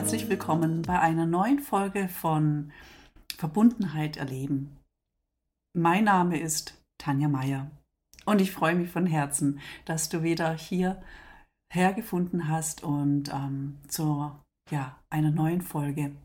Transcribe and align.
herzlich 0.00 0.30
willkommen 0.30 0.80
bei 0.80 0.98
einer 0.98 1.26
neuen 1.26 1.58
Folge 1.58 2.08
von 2.08 2.72
Verbundenheit 3.36 4.16
erleben. 4.16 4.78
Mein 5.74 6.04
Name 6.04 6.40
ist 6.40 6.82
Tanja 6.96 7.28
Meier 7.28 7.70
und 8.24 8.40
ich 8.40 8.50
freue 8.50 8.76
mich 8.76 8.88
von 8.88 9.04
Herzen, 9.04 9.60
dass 9.84 10.08
du 10.08 10.22
wieder 10.22 10.54
hier 10.54 11.02
hergefunden 11.70 12.48
hast 12.48 12.82
und 12.82 13.28
ähm, 13.28 13.76
zu 13.88 14.32
ja, 14.70 14.98
einer 15.10 15.30
neuen 15.30 15.60
Folge. 15.60 16.16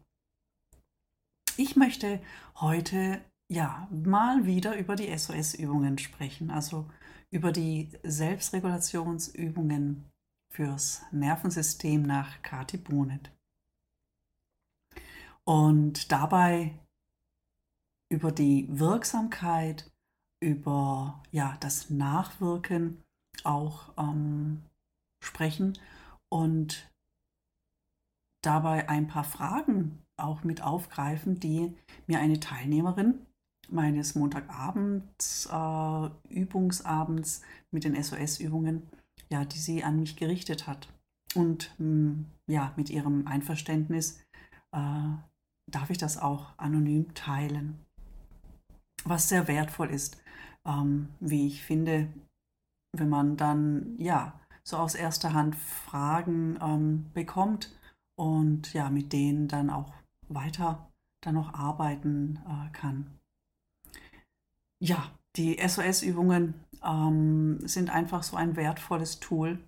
Ich 1.58 1.76
möchte 1.76 2.22
heute 2.62 3.20
ja 3.52 3.90
mal 3.92 4.46
wieder 4.46 4.78
über 4.78 4.96
die 4.96 5.14
SOS-Übungen 5.16 5.98
sprechen, 5.98 6.50
also 6.50 6.90
über 7.30 7.52
die 7.52 7.90
Selbstregulationsübungen 8.04 10.06
fürs 10.50 11.02
Nervensystem 11.12 12.04
nach 12.04 12.42
Kati 12.42 12.78
Bonet. 12.78 13.35
Und 15.48 16.12
dabei 16.12 16.74
über 18.10 18.32
die 18.32 18.68
Wirksamkeit, 18.70 19.92
über 20.42 21.24
ja, 21.32 21.58
das 21.60 21.90
Nachwirken 21.90 23.04
auch 23.44 23.94
ähm, 23.98 24.64
sprechen 25.24 25.78
und 26.30 26.90
dabei 28.44 28.90
ein 28.90 29.08
paar 29.08 29.24
Fragen 29.24 30.04
auch 30.18 30.44
mit 30.44 30.62
aufgreifen, 30.62 31.40
die 31.40 31.76
mir 32.08 32.20
eine 32.20 32.40
Teilnehmerin 32.40 33.26
meines 33.70 34.16
Montagabends, 34.16 35.48
äh, 35.52 36.10
Übungsabends 36.30 37.42
mit 37.72 37.84
den 37.84 38.02
SOS-Übungen, 38.02 38.84
ja, 39.30 39.46
die 39.46 39.58
sie 39.58 39.84
an 39.84 40.00
mich 40.00 40.16
gerichtet 40.16 40.68
hat. 40.68 40.88
Und 41.34 41.74
mh, 41.80 41.86
hm, 41.86 42.26
ja, 42.48 42.74
mit 42.76 42.90
ihrem 42.90 43.28
Einverständnis 43.28 44.22
äh, 44.72 45.14
darf 45.72 45.90
ich 45.90 45.98
das 45.98 46.18
auch 46.18 46.58
anonym 46.58 47.14
teilen. 47.14 47.80
Was 49.04 49.30
sehr 49.30 49.48
wertvoll 49.48 49.90
ist, 49.90 50.22
ähm, 50.66 51.10
wie 51.20 51.48
ich 51.48 51.64
finde, 51.64 52.08
wenn 52.94 53.10
man 53.10 53.38
dann 53.38 53.96
ja 53.98 54.40
so 54.64 54.78
aus 54.78 54.96
erster 54.96 55.34
Hand 55.34 55.56
Fragen 55.56 56.58
ähm, 56.62 57.06
bekommt 57.14 57.78
und 58.16 58.74
ja 58.74 58.90
mit 58.90 59.14
denen 59.14 59.48
dann 59.48 59.70
auch 59.70 59.94
weiter 60.28 60.90
dann 61.22 61.36
noch 61.36 61.54
arbeiten 61.54 62.40
äh, 62.48 62.72
kann. 62.72 63.20
Ja, 64.80 65.12
die 65.36 65.58
SOS-Übungen 65.58 66.54
ähm, 66.84 67.60
sind 67.68 67.90
einfach 67.90 68.24
so 68.24 68.38
ein 68.38 68.56
wertvolles 68.56 69.20
Tool. 69.20 69.60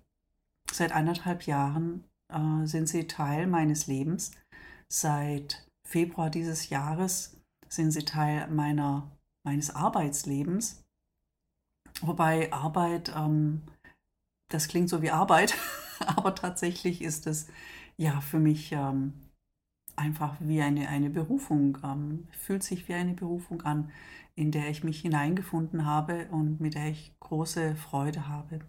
Seit 0.70 0.92
anderthalb 0.92 1.44
Jahren 1.44 2.04
äh, 2.32 2.66
sind 2.66 2.88
sie 2.88 3.06
Teil 3.06 3.46
meines 3.46 3.86
Lebens. 3.86 4.32
Seit 4.88 5.67
Februar 5.88 6.28
dieses 6.28 6.68
Jahres 6.68 7.40
sind 7.66 7.92
sie 7.92 8.04
Teil 8.04 8.46
meiner, 8.48 9.10
meines 9.42 9.74
Arbeitslebens. 9.74 10.84
Wobei 12.02 12.52
Arbeit, 12.52 13.10
ähm, 13.16 13.62
das 14.50 14.68
klingt 14.68 14.90
so 14.90 15.00
wie 15.00 15.10
Arbeit, 15.10 15.56
aber 16.06 16.34
tatsächlich 16.34 17.00
ist 17.00 17.26
es 17.26 17.48
ja 17.96 18.20
für 18.20 18.38
mich 18.38 18.70
ähm, 18.72 19.14
einfach 19.96 20.36
wie 20.40 20.60
eine, 20.60 20.88
eine 20.88 21.08
Berufung, 21.08 21.78
ähm, 21.82 22.28
fühlt 22.32 22.62
sich 22.62 22.86
wie 22.88 22.94
eine 22.94 23.14
Berufung 23.14 23.62
an, 23.62 23.90
in 24.34 24.50
der 24.52 24.68
ich 24.68 24.84
mich 24.84 25.00
hineingefunden 25.00 25.86
habe 25.86 26.28
und 26.30 26.60
mit 26.60 26.74
der 26.74 26.90
ich 26.90 27.14
große 27.20 27.76
Freude 27.76 28.28
habe. 28.28 28.60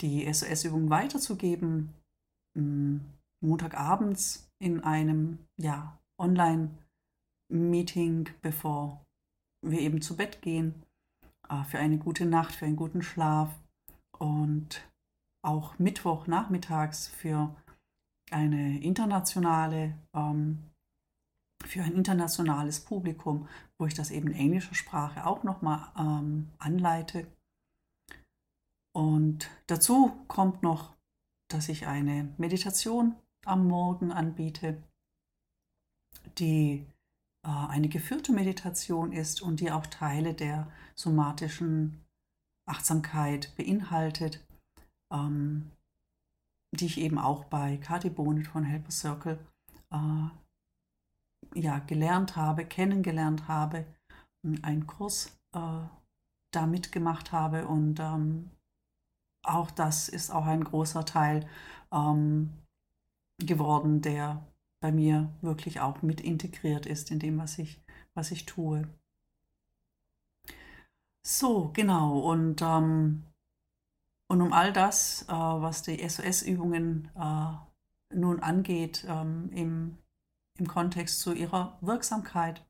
Die 0.00 0.32
SOS-Übung 0.32 0.90
weiterzugeben, 0.90 1.92
hm, 2.56 3.00
Montagabends 3.40 4.48
in 4.60 4.84
einem 4.84 5.40
ja, 5.56 5.99
Online-Meeting, 6.20 8.28
bevor 8.42 9.04
wir 9.62 9.80
eben 9.80 10.02
zu 10.02 10.16
Bett 10.16 10.42
gehen, 10.42 10.82
äh, 11.48 11.64
für 11.64 11.78
eine 11.78 11.98
gute 11.98 12.26
Nacht, 12.26 12.54
für 12.54 12.66
einen 12.66 12.76
guten 12.76 13.02
Schlaf 13.02 13.58
und 14.18 14.86
auch 15.42 15.78
Mittwoch 15.78 16.26
nachmittags 16.26 17.08
für 17.08 17.54
eine 18.30 18.80
internationale, 18.80 19.96
ähm, 20.14 20.70
für 21.64 21.82
ein 21.82 21.94
internationales 21.94 22.80
Publikum, 22.80 23.48
wo 23.78 23.86
ich 23.86 23.94
das 23.94 24.10
eben 24.10 24.28
in 24.28 24.34
englischer 24.34 24.74
Sprache 24.74 25.26
auch 25.26 25.42
nochmal 25.42 25.90
ähm, 25.98 26.50
anleite. 26.58 27.26
Und 28.92 29.50
dazu 29.66 30.12
kommt 30.28 30.62
noch, 30.62 30.94
dass 31.50 31.68
ich 31.68 31.86
eine 31.86 32.32
Meditation 32.38 33.16
am 33.44 33.66
Morgen 33.66 34.12
anbiete, 34.12 34.82
die 36.38 36.86
äh, 37.44 37.48
eine 37.48 37.88
geführte 37.88 38.32
Meditation 38.32 39.12
ist 39.12 39.42
und 39.42 39.60
die 39.60 39.70
auch 39.70 39.86
Teile 39.86 40.34
der 40.34 40.70
somatischen 40.94 42.04
Achtsamkeit 42.68 43.54
beinhaltet. 43.56 44.44
Ähm, 45.12 45.70
die 46.72 46.86
ich 46.86 46.98
eben 46.98 47.18
auch 47.18 47.44
bei 47.44 47.76
Kati 47.78 48.10
Bonet 48.10 48.46
von 48.46 48.64
Helper 48.64 48.90
Circle 48.90 49.38
äh, 49.92 50.28
ja, 51.60 51.78
gelernt 51.80 52.36
habe, 52.36 52.64
kennengelernt 52.64 53.48
habe, 53.48 53.84
einen 54.62 54.86
Kurs 54.86 55.36
äh, 55.54 55.80
da 56.52 56.66
mitgemacht 56.66 57.32
habe 57.32 57.66
und 57.66 58.00
ähm, 58.00 58.50
auch 59.44 59.70
das 59.70 60.08
ist 60.08 60.30
auch 60.30 60.46
ein 60.46 60.64
großer 60.64 61.04
Teil 61.04 61.48
ähm, 61.92 62.52
geworden, 63.38 64.00
der 64.00 64.44
bei 64.80 64.92
mir 64.92 65.32
wirklich 65.42 65.80
auch 65.80 66.02
mit 66.02 66.20
integriert 66.20 66.86
ist 66.86 67.10
in 67.10 67.18
dem, 67.18 67.38
was 67.38 67.58
ich, 67.58 67.80
was 68.14 68.30
ich 68.30 68.46
tue. 68.46 68.88
So, 71.22 71.70
genau. 71.74 72.18
Und 72.20 72.62
ähm, 72.62 73.24
und 74.30 74.42
um 74.42 74.52
all 74.52 74.72
das, 74.72 75.22
äh, 75.22 75.32
was 75.32 75.82
die 75.82 76.08
SOS-Übungen 76.08 77.10
äh, 77.16 78.14
nun 78.14 78.38
angeht, 78.38 79.04
ähm, 79.08 79.50
im, 79.52 79.98
im 80.56 80.68
Kontext 80.68 81.18
zu 81.18 81.32
ihrer 81.32 81.76
Wirksamkeit 81.80 82.64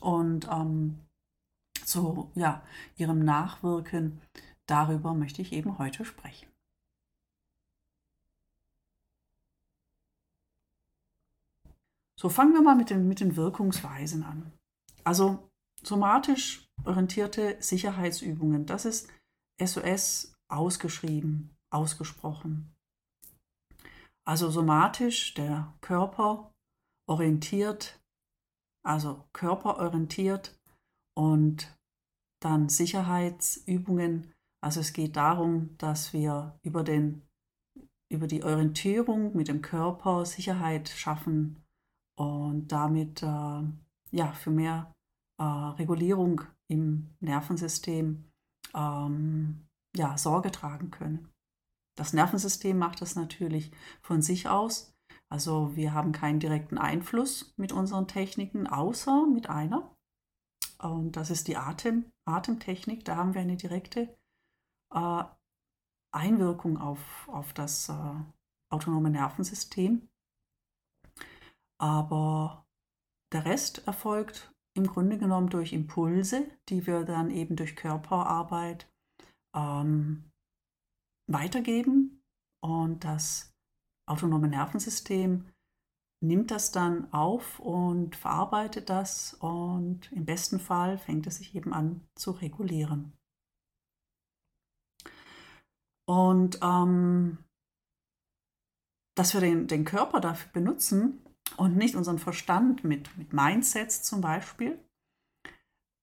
und 0.00 0.48
ähm, 0.50 0.98
zu 1.84 2.32
ja, 2.34 2.60
ihrem 2.96 3.20
Nachwirken, 3.24 4.20
darüber 4.66 5.14
möchte 5.14 5.42
ich 5.42 5.52
eben 5.52 5.78
heute 5.78 6.04
sprechen. 6.04 6.47
So, 12.20 12.28
fangen 12.28 12.52
wir 12.52 12.62
mal 12.62 12.74
mit 12.74 12.90
den, 12.90 13.06
mit 13.06 13.20
den 13.20 13.36
Wirkungsweisen 13.36 14.24
an. 14.24 14.52
Also 15.04 15.48
somatisch 15.84 16.68
orientierte 16.84 17.56
Sicherheitsübungen, 17.60 18.66
das 18.66 18.86
ist 18.86 19.08
SOS 19.62 20.34
ausgeschrieben, 20.48 21.54
ausgesprochen. 21.70 22.74
Also 24.26 24.50
somatisch, 24.50 25.34
der 25.34 25.72
Körper 25.80 26.52
orientiert, 27.08 28.00
also 28.84 29.24
körperorientiert 29.32 30.58
und 31.16 31.72
dann 32.42 32.68
Sicherheitsübungen. 32.68 34.34
Also 34.60 34.80
es 34.80 34.92
geht 34.92 35.14
darum, 35.14 35.76
dass 35.78 36.12
wir 36.12 36.58
über, 36.64 36.82
den, 36.82 37.22
über 38.12 38.26
die 38.26 38.42
Orientierung 38.42 39.36
mit 39.36 39.46
dem 39.46 39.62
Körper 39.62 40.26
Sicherheit 40.26 40.88
schaffen 40.88 41.62
und 42.18 42.68
damit 42.72 43.22
äh, 43.22 43.62
ja, 44.10 44.32
für 44.32 44.50
mehr 44.50 44.92
äh, 45.38 45.44
Regulierung 45.44 46.42
im 46.66 47.14
Nervensystem 47.20 48.24
ähm, 48.74 49.68
ja, 49.96 50.18
Sorge 50.18 50.50
tragen 50.50 50.90
können. 50.90 51.28
Das 51.96 52.12
Nervensystem 52.12 52.76
macht 52.76 53.00
das 53.02 53.14
natürlich 53.14 53.70
von 54.02 54.20
sich 54.20 54.48
aus. 54.48 54.92
Also 55.30 55.76
wir 55.76 55.94
haben 55.94 56.10
keinen 56.10 56.40
direkten 56.40 56.76
Einfluss 56.76 57.54
mit 57.56 57.70
unseren 57.70 58.08
Techniken, 58.08 58.66
außer 58.66 59.26
mit 59.26 59.48
einer. 59.48 59.94
Und 60.78 61.12
das 61.12 61.30
ist 61.30 61.46
die 61.46 61.56
Atem, 61.56 62.10
Atemtechnik. 62.24 63.04
Da 63.04 63.16
haben 63.16 63.34
wir 63.34 63.42
eine 63.42 63.56
direkte 63.56 64.16
äh, 64.92 65.24
Einwirkung 66.12 66.78
auf, 66.78 67.28
auf 67.28 67.52
das 67.52 67.88
äh, 67.88 68.14
autonome 68.70 69.10
Nervensystem. 69.10 70.08
Aber 71.80 72.66
der 73.32 73.44
Rest 73.44 73.86
erfolgt 73.86 74.52
im 74.74 74.86
Grunde 74.86 75.18
genommen 75.18 75.48
durch 75.48 75.72
Impulse, 75.72 76.48
die 76.68 76.86
wir 76.86 77.04
dann 77.04 77.30
eben 77.30 77.56
durch 77.56 77.76
Körperarbeit 77.76 78.90
ähm, 79.54 80.30
weitergeben 81.28 82.22
und 82.62 83.04
das 83.04 83.54
autonome 84.08 84.48
Nervensystem 84.48 85.46
nimmt 86.20 86.50
das 86.50 86.72
dann 86.72 87.12
auf 87.12 87.60
und 87.60 88.16
verarbeitet 88.16 88.88
das 88.88 89.34
und 89.34 90.10
im 90.12 90.24
besten 90.24 90.58
Fall 90.58 90.98
fängt 90.98 91.26
es 91.26 91.36
sich 91.36 91.54
eben 91.54 91.72
an 91.72 92.06
zu 92.16 92.32
regulieren. 92.32 93.12
Und 96.08 96.58
ähm, 96.62 97.38
dass 99.14 99.34
wir 99.34 99.40
den, 99.40 99.66
den 99.66 99.84
Körper 99.84 100.20
dafür 100.20 100.50
benutzen 100.52 101.22
und 101.56 101.76
nicht 101.76 101.94
unseren 101.94 102.18
Verstand 102.18 102.84
mit, 102.84 103.16
mit 103.16 103.32
Mindsets 103.32 104.02
zum 104.02 104.20
Beispiel. 104.20 104.78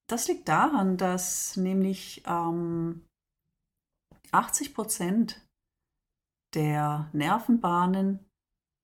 Das 0.07 0.27
liegt 0.27 0.47
daran, 0.47 0.97
dass 0.97 1.57
nämlich 1.57 2.23
ähm, 2.27 3.05
80 4.31 4.73
Prozent 4.73 5.41
der 6.53 7.09
Nervenbahnen 7.13 8.19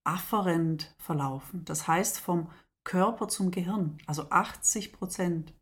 afferent 0.03 0.95
verlaufen. 0.97 1.63
Das 1.65 1.87
heißt 1.87 2.19
vom 2.19 2.49
Körper 2.83 3.27
zum 3.27 3.51
Gehirn, 3.51 3.97
also 4.07 4.29
80 4.29 4.93
Prozent. 4.93 5.53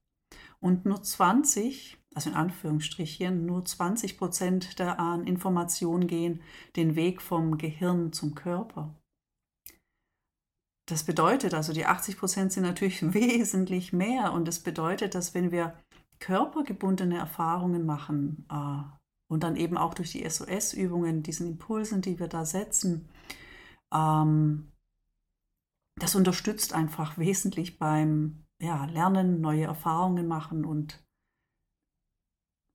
Und 0.62 0.86
nur 0.86 1.02
20, 1.02 1.98
also 2.16 2.30
in 2.30 2.36
Anführungsstrichen, 2.36 3.45
nur 3.45 3.66
20 3.66 4.18
Prozent 4.18 4.80
der 4.80 4.98
Informationen 5.25 6.07
gehen 6.07 6.42
den 6.75 6.95
Weg 6.95 7.22
vom 7.22 7.57
Gehirn 7.57 8.13
zum 8.13 8.36
Körper. 8.36 8.99
Das 10.90 11.04
bedeutet 11.04 11.54
also, 11.54 11.72
die 11.72 11.86
80 11.86 12.18
Prozent 12.18 12.52
sind 12.52 12.64
natürlich 12.64 13.02
wesentlich 13.14 13.94
mehr 13.94 14.34
und 14.34 14.48
das 14.48 14.60
bedeutet, 14.60 15.14
dass 15.14 15.36
wenn 15.36 15.52
wir 15.52 15.78
körpergebundene 16.20 17.18
Erfahrungen 17.18 17.86
machen 17.86 18.46
äh, 18.50 18.84
und 19.32 19.44
dann 19.44 19.56
eben 19.56 19.78
auch 19.78 19.94
durch 19.94 20.12
die 20.12 20.28
SOS-Übungen, 20.28 21.22
diesen 21.22 21.48
Impulsen, 21.48 22.02
die 22.02 22.20
wir 22.20 22.28
da 22.28 22.44
setzen, 22.44 23.08
ähm, 23.94 24.72
das 26.00 26.16
unterstützt 26.16 26.74
einfach 26.74 27.18
wesentlich 27.18 27.78
beim 27.78 28.44
ja, 28.62 28.86
Lernen, 28.86 29.42
neue 29.42 29.66
Erfahrungen 29.66 30.28
machen 30.28 30.66
und, 30.66 31.04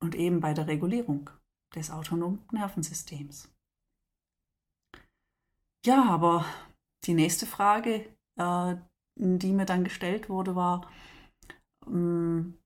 und 0.00 0.14
eben 0.14 0.40
bei 0.40 0.54
der 0.54 0.68
Regulierung 0.68 1.30
des 1.74 1.90
autonomen 1.90 2.46
Nervensystems. 2.52 3.50
Ja, 5.84 6.04
aber 6.04 6.46
die 7.06 7.14
nächste 7.14 7.46
Frage, 7.46 8.06
äh, 8.38 8.76
die 9.16 9.52
mir 9.52 9.66
dann 9.66 9.84
gestellt 9.84 10.28
wurde, 10.28 10.56
war, 10.56 10.90
ähm, 11.86 12.58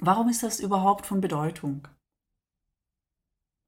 warum 0.00 0.28
ist 0.28 0.42
das 0.42 0.60
überhaupt 0.60 1.06
von 1.06 1.20
Bedeutung? 1.20 1.88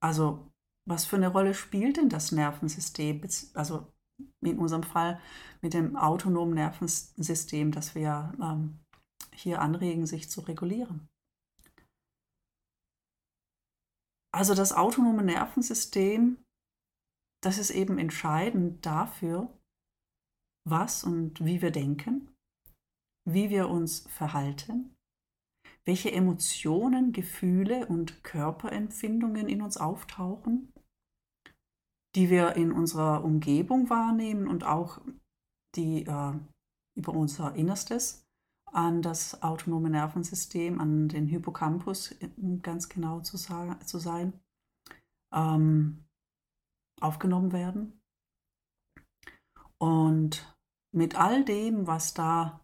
Also, 0.03 0.51
was 0.89 1.05
für 1.07 1.17
eine 1.17 1.29
Rolle 1.29 1.55
spielt 1.55 1.97
denn 1.97 2.09
das 2.09 2.33
Nervensystem? 2.33 3.23
Also 3.55 3.93
in 4.41 4.59
unserem 4.59 4.83
Fall 4.83 5.21
mit 5.61 5.75
dem 5.75 5.97
autonomen 5.97 6.55
Nervensystem, 6.55 7.71
das 7.71 7.95
wir 7.95 8.35
ähm, 8.43 8.81
hier 9.33 9.61
anregen, 9.61 10.07
sich 10.07 10.29
zu 10.29 10.41
regulieren. 10.43 11.09
Also 14.35 14.55
das 14.55 14.73
autonome 14.73 15.23
Nervensystem, 15.23 16.42
das 17.43 17.59
ist 17.59 17.71
eben 17.71 17.99
entscheidend 17.99 18.87
dafür, 18.87 19.53
was 20.65 21.05
und 21.05 21.45
wie 21.45 21.61
wir 21.61 21.71
denken, 21.71 22.31
wie 23.29 23.51
wir 23.51 23.69
uns 23.69 24.01
verhalten, 24.09 24.95
welche 25.85 26.13
Emotionen, 26.13 27.13
Gefühle 27.13 27.87
und 27.87 28.23
Körperempfindungen 28.23 29.49
in 29.49 29.63
uns 29.63 29.77
auftauchen, 29.77 30.73
die 32.15 32.31
wir 32.31 32.57
in 32.57 32.71
unserer 32.71 33.25
Umgebung 33.25 33.91
wahrnehmen 33.91 34.47
und 34.47 34.65
auch 34.65 35.01
die 35.75 36.05
äh, 36.07 36.35
über 36.95 37.13
unser 37.13 37.55
Innerstes 37.55 38.25
an 38.67 39.03
das 39.03 39.43
autonome 39.43 39.91
Nervensystem, 39.91 40.81
an 40.81 41.09
den 41.09 41.27
Hippocampus 41.27 42.15
ganz 42.63 42.89
genau 42.89 43.21
zu, 43.21 43.37
zu 43.37 43.99
sein, 43.99 44.41
ähm, 45.33 46.05
aufgenommen 47.03 47.53
werden. 47.53 48.01
Und 49.79 50.57
mit 50.95 51.17
all 51.17 51.45
dem, 51.45 51.87
was 51.87 52.15
da, 52.15 52.61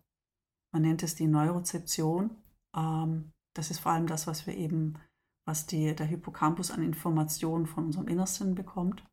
man 0.72 0.82
nennt 0.82 1.02
es 1.02 1.14
die 1.14 1.26
Neurozeption, 1.26 2.30
ähm, 2.76 3.32
das 3.54 3.70
ist 3.70 3.80
vor 3.80 3.92
allem 3.92 4.06
das, 4.06 4.26
was 4.26 4.46
wir 4.46 4.54
eben, 4.56 4.98
was 5.44 5.66
die, 5.66 5.94
der 5.96 6.06
Hippocampus 6.06 6.70
an 6.70 6.82
Informationen 6.82 7.66
von 7.66 7.86
unserem 7.86 8.06
Innersten 8.06 8.54
bekommt. 8.54 9.04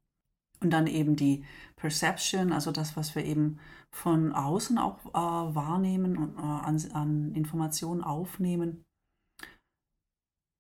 Und 0.62 0.72
dann 0.72 0.88
eben 0.88 1.16
die 1.16 1.44
Perception, 1.76 2.52
also 2.52 2.72
das, 2.72 2.96
was 2.96 3.16
wir 3.16 3.26
eben 3.26 3.60
von 3.92 4.34
außen 4.34 4.78
auch 4.78 5.00
äh, 5.08 5.56
wahrnehmen 5.56 6.18
und 6.18 6.38
äh, 6.38 6.42
an, 6.42 6.92
an, 6.94 7.32
Informationen 7.34 8.04
aufnehmen. 8.04 8.84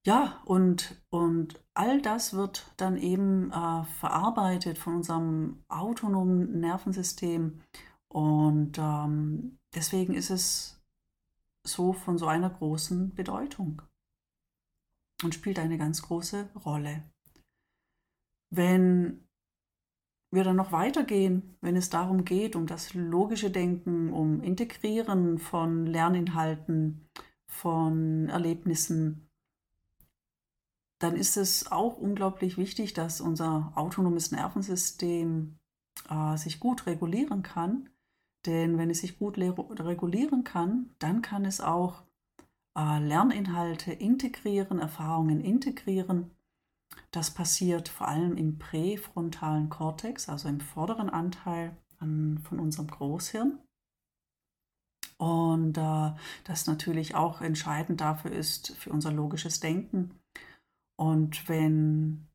Ja, 0.06 0.40
und, 0.46 1.04
und 1.10 1.66
all 1.74 2.00
das 2.00 2.36
wird 2.36 2.72
dann 2.78 2.96
eben 2.96 3.52
äh, 3.52 3.84
verarbeitet 3.86 4.78
von 4.78 4.98
unserem 4.98 5.64
autonomen 5.68 6.60
Nervensystem. 6.60 7.62
Und 8.08 8.78
ähm, 8.78 9.58
deswegen 9.74 10.14
ist 10.14 10.30
es 10.30 10.80
so 11.66 11.92
von 11.92 12.20
so 12.20 12.28
einer 12.28 12.52
großen 12.52 13.16
Bedeutung 13.16 13.82
und 15.24 15.34
spielt 15.34 15.58
eine 15.58 15.80
ganz 15.80 16.04
große 16.04 16.52
Rolle. 16.64 17.04
Wenn 18.52 19.28
wir 20.32 20.44
dann 20.44 20.56
noch 20.56 20.72
weitergehen, 20.72 21.58
wenn 21.62 21.76
es 21.76 21.90
darum 21.90 22.26
geht, 22.26 22.56
um 22.56 22.68
das 22.68 22.94
logische 22.94 23.50
Denken, 23.50 24.14
um 24.14 24.42
Integrieren 24.44 25.40
von 25.40 25.88
Lerninhalten, 25.88 27.10
von 27.48 28.30
Erlebnissen, 28.30 29.25
dann 31.00 31.16
ist 31.16 31.38
es 31.38 31.72
auch 31.72 31.98
unglaublich 31.98 32.58
wichtig, 32.58 32.94
dass 32.94 33.22
unser 33.22 33.72
autonomes 33.76 34.32
Nervensystem 34.32 35.58
äh, 36.10 36.38
sich 36.38 36.60
gut 36.60 36.86
regulieren 36.86 37.44
kann. 37.44 37.90
Denn 38.46 38.78
wenn 38.78 38.90
es 38.90 39.00
sich 39.00 39.18
gut 39.18 39.38
regulieren 39.38 40.44
kann, 40.44 40.92
dann 41.00 41.22
kann 41.22 41.46
es 41.46 41.62
auch 41.62 42.04
äh, 42.78 43.00
Lerninhalte 43.00 43.92
integrieren, 43.92 44.80
Erfahrungen 44.80 45.42
integrieren 45.42 46.32
das 47.12 47.32
passiert 47.32 47.90
vor 47.90 48.08
allem 48.08 48.38
im 48.38 48.58
präfrontalen 48.58 49.70
Kortex, 49.70 50.30
also 50.30 50.50
im 50.50 50.60
vorderen 50.60 51.10
Anteil 51.10 51.76
an, 52.00 52.40
von 52.40 52.60
unserem 52.60 52.88
Großhirn. 52.88 53.60
Und 55.18 55.78
äh, 55.78 56.12
das 56.44 56.68
natürlich 56.68 57.16
auch 57.16 57.42
entscheidend 57.42 58.02
dafür 58.02 58.32
ist, 58.32 58.76
für 58.76 58.92
unser 58.92 59.12
logisches 59.12 59.62
Denken. 59.62 60.20
Und 60.98 61.48
wenn, 61.50 62.28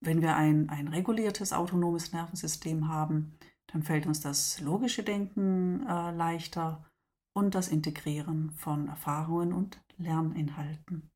wenn 0.00 0.22
wir 0.22 0.36
ein, 0.36 0.70
ein 0.70 0.88
reguliertes 0.88 1.52
autonomes 1.52 2.12
Nervensystem 2.12 2.88
haben, 2.88 3.38
dann 3.66 3.82
fällt 3.82 4.06
uns 4.06 4.20
das 4.20 4.60
logische 4.60 5.02
Denken 5.02 5.86
äh, 5.86 6.10
leichter 6.12 6.88
und 7.34 7.54
das 7.54 7.68
Integrieren 7.68 8.52
von 8.52 8.88
Erfahrungen 8.88 9.52
und 9.52 9.82
Lerninhalten. 9.96 11.10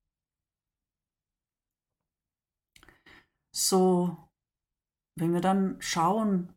So, 3.54 4.28
wenn 5.16 5.32
wir 5.32 5.40
dann 5.40 5.80
schauen, 5.80 6.54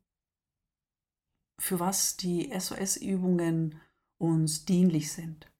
für 1.59 1.79
was 1.79 2.17
die 2.17 2.51
SOS-Übungen 2.51 3.79
uns 4.19 4.65
dienlich 4.65 5.11
sind. 5.11 5.51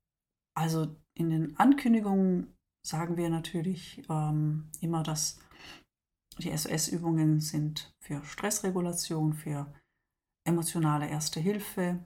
Also 0.55 0.95
in 1.13 1.29
den 1.29 1.57
Ankündigungen 1.57 2.57
sagen 2.83 3.17
wir 3.17 3.29
natürlich 3.29 4.03
ähm, 4.09 4.69
immer, 4.81 5.03
dass 5.03 5.39
die 6.39 6.55
SOS-Übungen 6.55 7.39
sind 7.39 7.93
für 8.00 8.23
Stressregulation, 8.23 9.33
für 9.33 9.71
emotionale 10.45 11.07
Erste 11.07 11.39
Hilfe 11.39 12.00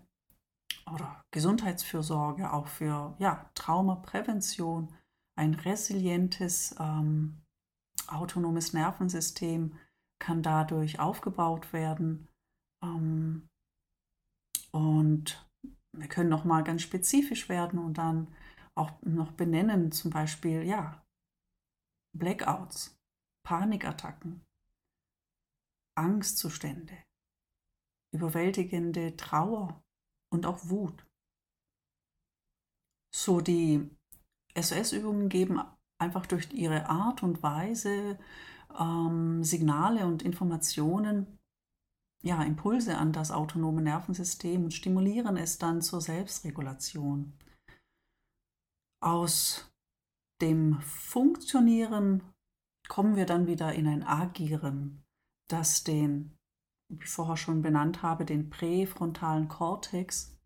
oder 0.93 1.23
Gesundheitsfürsorge, 1.31 2.51
auch 2.51 2.67
für 2.67 3.15
ja, 3.19 3.49
Traumaprävention, 3.55 4.93
ein 5.37 5.53
resilientes 5.53 6.75
ähm, 6.79 7.41
autonomes 8.07 8.73
Nervensystem 8.73 9.77
kann 10.19 10.41
dadurch 10.41 10.99
aufgebaut 10.99 11.73
werden. 11.73 12.27
Ähm, 12.83 13.49
und 14.71 15.45
wir 15.91 16.07
können 16.07 16.29
noch 16.29 16.45
mal 16.45 16.63
ganz 16.63 16.81
spezifisch 16.81 17.49
werden 17.49 17.79
und 17.79 17.97
dann 17.97 18.27
auch 18.77 19.01
noch 19.01 19.31
benennen, 19.31 19.91
zum 19.91 20.11
Beispiel, 20.11 20.63
ja, 20.63 21.03
Blackouts, 22.13 22.97
Panikattacken, 23.45 24.41
Angstzustände, 25.97 26.97
überwältigende 28.13 29.15
Trauer 29.15 29.81
und 30.31 30.45
auch 30.45 30.69
Wut. 30.69 31.05
So 33.13 33.39
die 33.39 33.89
SOS-Übungen 34.57 35.29
geben 35.29 35.61
einfach 35.99 36.25
durch 36.25 36.51
ihre 36.51 36.89
Art 36.89 37.23
und 37.23 37.43
Weise 37.43 38.19
ähm, 38.77 39.43
Signale 39.43 40.05
und 40.05 40.23
Informationen, 40.23 41.39
ja, 42.23 42.43
Impulse 42.43 42.97
an 42.97 43.13
das 43.13 43.31
autonome 43.31 43.81
Nervensystem 43.81 44.65
und 44.65 44.73
stimulieren 44.73 45.37
es 45.37 45.57
dann 45.57 45.81
zur 45.81 46.01
Selbstregulation. 46.01 47.37
Aus 49.01 49.71
dem 50.41 50.79
Funktionieren 50.81 52.23
kommen 52.87 53.15
wir 53.15 53.25
dann 53.25 53.47
wieder 53.47 53.73
in 53.73 53.87
ein 53.87 54.03
Agieren, 54.03 55.03
das 55.47 55.83
den 55.83 56.35
wie 56.89 56.97
ich 57.03 57.09
vorher 57.09 57.37
schon 57.37 57.61
benannt 57.61 58.01
habe, 58.01 58.25
den 58.25 58.49
präfrontalen 58.49 59.47
Kortex 59.47 60.37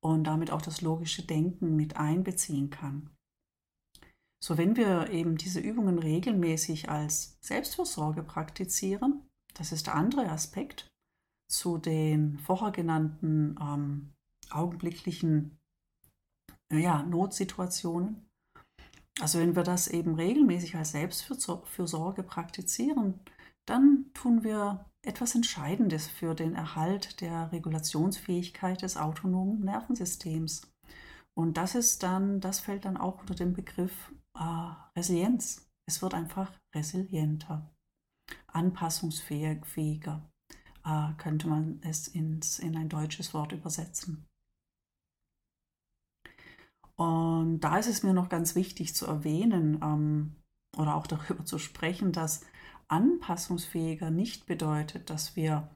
und 0.00 0.24
damit 0.24 0.50
auch 0.50 0.62
das 0.62 0.80
logische 0.80 1.24
Denken 1.24 1.76
mit 1.76 1.96
einbeziehen 1.96 2.70
kann. 2.70 3.10
So, 4.42 4.58
wenn 4.58 4.76
wir 4.76 5.10
eben 5.10 5.36
diese 5.36 5.60
Übungen 5.60 5.98
regelmäßig 5.98 6.90
als 6.90 7.38
Selbstfürsorge 7.40 8.22
praktizieren, 8.22 9.26
das 9.54 9.72
ist 9.72 9.86
der 9.86 9.94
andere 9.94 10.28
Aspekt 10.28 10.88
zu 11.48 11.78
den 11.78 12.38
vorher 12.38 12.72
genannten 12.72 13.56
ähm, 13.60 14.12
augenblicklichen 14.50 15.58
ja, 16.78 17.02
Notsituationen. 17.02 18.26
Also 19.20 19.38
wenn 19.38 19.54
wir 19.54 19.62
das 19.62 19.88
eben 19.88 20.14
regelmäßig 20.14 20.76
als 20.76 20.92
Selbstfürsorge 20.92 22.22
praktizieren, 22.22 23.20
dann 23.66 24.06
tun 24.12 24.42
wir 24.44 24.86
etwas 25.02 25.34
Entscheidendes 25.34 26.08
für 26.08 26.34
den 26.34 26.54
Erhalt 26.54 27.20
der 27.20 27.52
Regulationsfähigkeit 27.52 28.82
des 28.82 28.96
autonomen 28.96 29.60
Nervensystems. 29.60 30.62
Und 31.34 31.56
das 31.56 31.74
ist 31.74 32.02
dann, 32.02 32.40
das 32.40 32.60
fällt 32.60 32.84
dann 32.84 32.96
auch 32.96 33.20
unter 33.20 33.34
den 33.34 33.52
Begriff 33.52 34.12
äh, 34.38 34.70
Resilienz. 34.96 35.68
Es 35.86 36.00
wird 36.00 36.14
einfach 36.14 36.52
resilienter, 36.74 37.70
anpassungsfähiger, 38.46 40.30
äh, 40.84 41.12
könnte 41.18 41.48
man 41.48 41.80
es 41.82 42.08
ins, 42.08 42.58
in 42.58 42.76
ein 42.76 42.88
deutsches 42.88 43.34
Wort 43.34 43.52
übersetzen. 43.52 44.26
Und 46.96 47.60
da 47.60 47.78
ist 47.78 47.88
es 47.88 48.02
mir 48.02 48.12
noch 48.12 48.28
ganz 48.28 48.54
wichtig 48.54 48.94
zu 48.94 49.06
erwähnen 49.06 49.80
ähm, 49.82 50.36
oder 50.76 50.94
auch 50.94 51.06
darüber 51.06 51.44
zu 51.44 51.58
sprechen, 51.58 52.12
dass 52.12 52.44
anpassungsfähiger 52.88 54.10
nicht 54.10 54.46
bedeutet, 54.46 55.10
dass 55.10 55.36
wir 55.36 55.68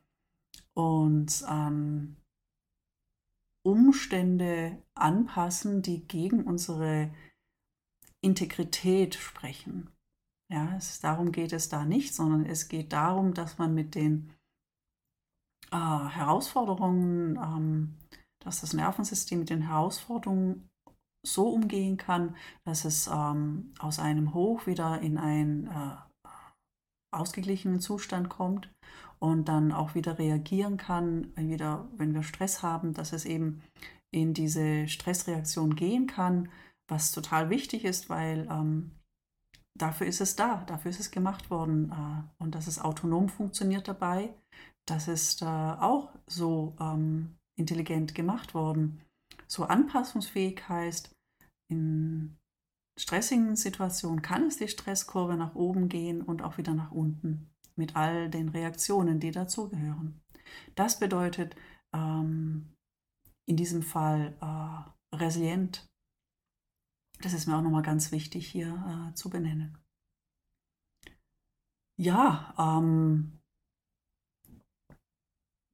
uns 0.75 1.43
an 1.43 2.17
Umstände 3.67 4.83
anpassen, 4.95 5.83
die 5.83 6.07
gegen 6.07 6.45
unsere 6.45 7.13
Integrität 8.21 9.15
sprechen. 9.15 9.91
Ja, 10.51 10.77
es, 10.77 11.01
darum 11.01 11.33
geht 11.33 11.53
es 11.53 11.69
da 11.69 11.85
nicht, 11.85 12.15
sondern 12.15 12.47
es 12.47 12.69
geht 12.69 12.93
darum, 12.93 13.35
dass 13.35 13.59
man 13.59 13.75
mit 13.75 13.95
den 13.95 14.33
äh, 15.71 15.77
Herausforderungen, 15.77 17.37
ähm, 17.37 17.99
dass 18.43 18.63
das 18.63 18.73
Nervensystem 18.73 19.41
mit 19.41 19.51
den 19.51 19.63
Herausforderungen 19.69 20.71
so 21.27 21.49
umgehen 21.49 21.97
kann, 21.97 22.37
dass 22.65 22.85
es 22.85 23.09
ähm, 23.09 23.73
aus 23.79 23.99
einem 23.99 24.35
Hoch 24.35 24.67
wieder 24.67 25.01
in 25.01 25.19
einen 25.19 25.67
äh, 25.67 25.97
ausgeglichenen 27.13 27.81
Zustand 27.81 28.29
kommt 28.29 28.71
und 29.19 29.49
dann 29.49 29.73
auch 29.73 29.95
wieder 29.95 30.19
reagieren 30.19 30.77
kann, 30.77 31.33
wieder, 31.37 31.89
wenn 31.97 32.15
wir 32.15 32.23
Stress 32.23 32.63
haben, 32.63 32.95
dass 32.95 33.13
es 33.13 33.25
eben 33.25 33.63
in 34.11 34.35
diese 34.35 34.89
Stressreaktion 34.89 35.75
gehen 35.75 36.07
kann, 36.07 36.51
was 36.89 37.13
total 37.13 37.51
wichtig 37.51 37.85
ist, 37.85 38.09
weil 38.09 38.47
ähm, 38.51 38.93
dafür 39.77 40.07
ist 40.07 40.21
es 40.21 40.37
da, 40.37 40.65
dafür 40.67 40.91
ist 40.91 41.01
es 41.01 41.11
gemacht 41.11 41.51
worden 41.51 41.91
äh, 41.93 42.43
und 42.43 42.55
dass 42.55 42.67
es 42.67 42.79
autonom 42.79 43.29
funktioniert 43.29 43.89
dabei, 43.89 44.35
das 44.89 45.09
ist 45.09 45.43
äh, 45.43 45.45
auch 45.45 46.11
so 46.27 46.75
ähm, 46.81 47.37
intelligent 47.59 48.15
gemacht 48.15 48.55
worden. 48.55 49.03
So 49.51 49.65
anpassungsfähig 49.65 50.69
heißt, 50.69 51.11
in 51.71 52.39
stressigen 52.99 53.57
Situationen 53.57 54.23
kann 54.23 54.47
es 54.47 54.59
die 54.59 54.69
Stresskurve 54.69 55.37
nach 55.37 55.55
oben 55.55 55.89
gehen 55.89 56.23
und 56.23 56.43
auch 56.43 56.59
wieder 56.59 56.75
nach 56.75 56.91
unten 56.91 57.51
mit 57.77 57.97
all 57.97 58.29
den 58.29 58.49
Reaktionen, 58.49 59.21
die 59.21 59.31
dazugehören. 59.31 60.21
Das 60.75 60.99
bedeutet 60.99 61.55
ähm, 61.95 62.75
in 63.47 63.57
diesem 63.57 63.83
Fall 63.83 64.37
äh, 64.41 65.17
resilient. 65.17 65.87
Das 67.21 67.33
ist 67.33 67.47
mir 67.47 67.57
auch 67.57 67.63
nochmal 67.63 67.83
ganz 67.83 68.13
wichtig 68.13 68.47
hier 68.49 69.11
äh, 69.11 69.15
zu 69.15 69.31
benennen. 69.31 69.79
Ja, 72.01 72.55
ähm, 72.59 73.41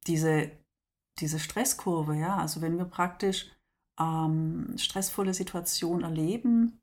diese, 0.07 0.52
diese 1.19 1.38
Stresskurve, 1.38 2.16
ja, 2.16 2.37
also 2.37 2.62
wenn 2.62 2.78
wir 2.78 2.87
praktisch 2.87 3.54
ähm, 3.99 4.75
stressvolle 4.77 5.35
Situation 5.35 6.03
erleben 6.03 6.81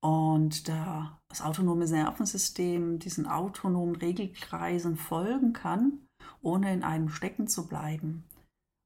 und 0.00 0.68
da 0.68 1.20
das 1.28 1.42
autonome 1.42 1.86
Nervensystem 1.86 2.98
diesen 2.98 3.26
autonomen 3.26 3.96
Regelkreisen 3.96 4.96
folgen 4.96 5.52
kann, 5.52 6.06
ohne 6.40 6.72
in 6.72 6.82
einem 6.82 7.08
stecken 7.08 7.46
zu 7.46 7.68
bleiben. 7.68 8.24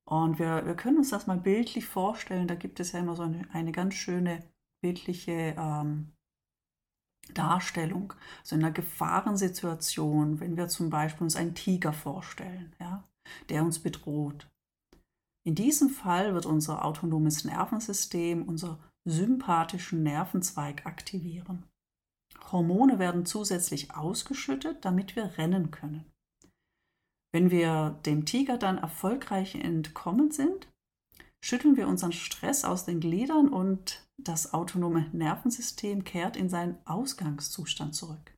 Und 0.06 0.38
wir, 0.38 0.66
wir 0.66 0.74
können 0.74 0.98
uns 0.98 1.10
das 1.10 1.26
mal 1.26 1.38
bildlich 1.38 1.86
vorstellen, 1.86 2.48
da 2.48 2.54
gibt 2.54 2.80
es 2.80 2.92
ja 2.92 3.00
immer 3.00 3.16
so 3.16 3.22
eine, 3.22 3.48
eine 3.52 3.72
ganz 3.72 3.94
schöne 3.94 4.42
bildliche 4.82 5.54
ähm, 5.56 6.12
Darstellung. 7.32 8.12
So 8.42 8.56
in 8.56 8.62
einer 8.62 8.72
Gefahrensituation, 8.72 10.40
wenn 10.40 10.58
wir 10.58 10.68
zum 10.68 10.90
Beispiel 10.90 11.24
uns 11.24 11.36
einen 11.36 11.54
Tiger 11.54 11.94
vorstellen, 11.94 12.74
ja, 12.78 13.08
der 13.48 13.64
uns 13.64 13.78
bedroht. 13.78 14.50
In 15.46 15.54
diesem 15.54 15.90
Fall 15.90 16.34
wird 16.34 16.46
unser 16.46 16.84
autonomes 16.84 17.44
Nervensystem 17.44 18.42
unser 18.42 18.78
sympathischen 19.06 20.02
Nervenzweig 20.02 20.86
aktivieren. 20.86 21.64
Hormone 22.50 22.98
werden 22.98 23.26
zusätzlich 23.26 23.94
ausgeschüttet, 23.94 24.84
damit 24.84 25.16
wir 25.16 25.36
rennen 25.36 25.70
können. 25.70 26.10
Wenn 27.32 27.50
wir 27.50 28.00
dem 28.06 28.24
Tiger 28.24 28.58
dann 28.58 28.78
erfolgreich 28.78 29.54
entkommen 29.56 30.30
sind, 30.30 30.68
schütteln 31.44 31.76
wir 31.76 31.88
unseren 31.88 32.12
Stress 32.12 32.64
aus 32.64 32.84
den 32.84 33.00
Gliedern 33.00 33.48
und 33.48 34.06
das 34.16 34.54
autonome 34.54 35.10
Nervensystem 35.12 36.04
kehrt 36.04 36.36
in 36.36 36.48
seinen 36.48 36.78
Ausgangszustand 36.86 37.94
zurück. 37.94 38.34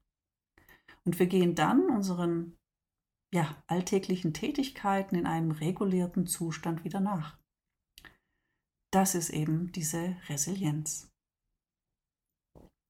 Und 1.04 1.18
wir 1.18 1.26
gehen 1.26 1.54
dann 1.54 1.88
unseren 1.88 2.56
ja, 3.32 3.56
alltäglichen 3.66 4.32
Tätigkeiten 4.32 5.16
in 5.16 5.26
einem 5.26 5.50
regulierten 5.50 6.26
Zustand 6.26 6.84
wieder 6.84 7.00
nach. 7.00 7.38
Das 8.92 9.14
ist 9.14 9.30
eben 9.30 9.72
diese 9.72 10.16
Resilienz. 10.28 11.10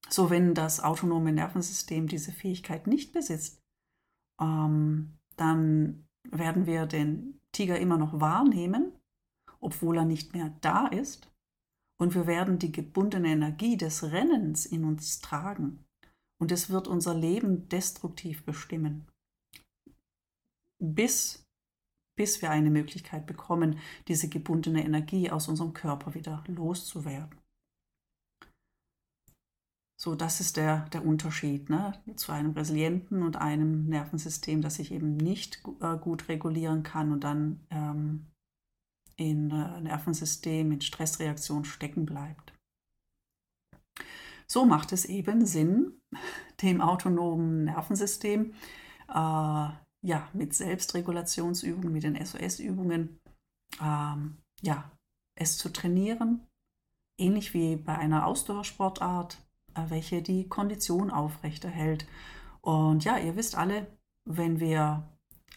So, 0.09 0.29
wenn 0.29 0.53
das 0.53 0.79
autonome 0.79 1.33
Nervensystem 1.33 2.07
diese 2.07 2.31
Fähigkeit 2.31 2.87
nicht 2.87 3.11
besitzt, 3.11 3.61
ähm, 4.39 5.17
dann 5.35 6.07
werden 6.29 6.65
wir 6.65 6.85
den 6.85 7.39
Tiger 7.51 7.79
immer 7.79 7.97
noch 7.97 8.21
wahrnehmen, 8.21 8.93
obwohl 9.59 9.97
er 9.97 10.05
nicht 10.05 10.33
mehr 10.33 10.55
da 10.61 10.87
ist. 10.87 11.29
Und 11.99 12.13
wir 12.13 12.27
werden 12.27 12.59
die 12.59 12.71
gebundene 12.71 13.29
Energie 13.29 13.75
des 13.75 14.03
Rennens 14.03 14.65
in 14.65 14.85
uns 14.85 15.19
tragen. 15.19 15.83
Und 16.39 16.51
es 16.51 16.69
wird 16.69 16.87
unser 16.87 17.15
Leben 17.15 17.67
destruktiv 17.67 18.45
bestimmen 18.45 19.07
bis, 20.79 21.45
bis 22.17 22.41
wir 22.41 22.51
eine 22.51 22.69
Möglichkeit 22.69 23.25
bekommen, 23.25 23.79
diese 24.07 24.29
gebundene 24.29 24.83
Energie 24.83 25.29
aus 25.31 25.47
unserem 25.47 25.73
Körper 25.73 26.13
wieder 26.13 26.43
loszuwerden. 26.47 27.39
So, 29.99 30.13
das 30.13 30.39
ist 30.39 30.57
der, 30.57 30.87
der 30.89 31.03
Unterschied 31.03 31.71
ne, 31.71 31.99
zu 32.15 32.31
einem 32.31 32.51
resilienten 32.51 33.23
und 33.23 33.37
einem 33.37 33.87
Nervensystem, 33.87 34.61
das 34.61 34.75
sich 34.75 34.91
eben 34.91 35.17
nicht 35.17 35.63
äh, 35.81 35.97
gut 35.97 36.29
regulieren 36.29 36.83
kann 36.83 37.11
und 37.11 37.23
dann 37.23 37.65
ähm, 37.71 38.27
in 39.15 39.49
äh, 39.49 39.81
Nervensystem, 39.81 40.71
in 40.71 40.81
Stressreaktion 40.81 41.65
stecken 41.65 42.05
bleibt. 42.05 42.53
So 44.45 44.65
macht 44.65 44.93
es 44.93 45.05
eben 45.05 45.47
Sinn, 45.47 45.99
dem 46.61 46.79
autonomen 46.79 47.65
Nervensystem 47.65 48.53
äh, 49.09 49.69
ja, 50.01 50.27
mit 50.33 50.53
Selbstregulationsübungen, 50.53 51.91
mit 51.91 52.03
den 52.03 52.23
SOS-Übungen, 52.23 53.19
ähm, 53.81 54.37
ja, 54.61 54.91
es 55.35 55.57
zu 55.57 55.69
trainieren, 55.69 56.45
ähnlich 57.19 57.53
wie 57.53 57.75
bei 57.75 57.97
einer 57.97 58.25
Ausdauersportart, 58.25 59.37
äh, 59.75 59.83
welche 59.89 60.21
die 60.21 60.47
Kondition 60.47 61.11
aufrechterhält. 61.11 62.07
Und 62.61 63.03
ja, 63.03 63.17
ihr 63.17 63.35
wisst 63.35 63.55
alle, 63.55 63.87
wenn 64.25 64.59
wir 64.59 65.07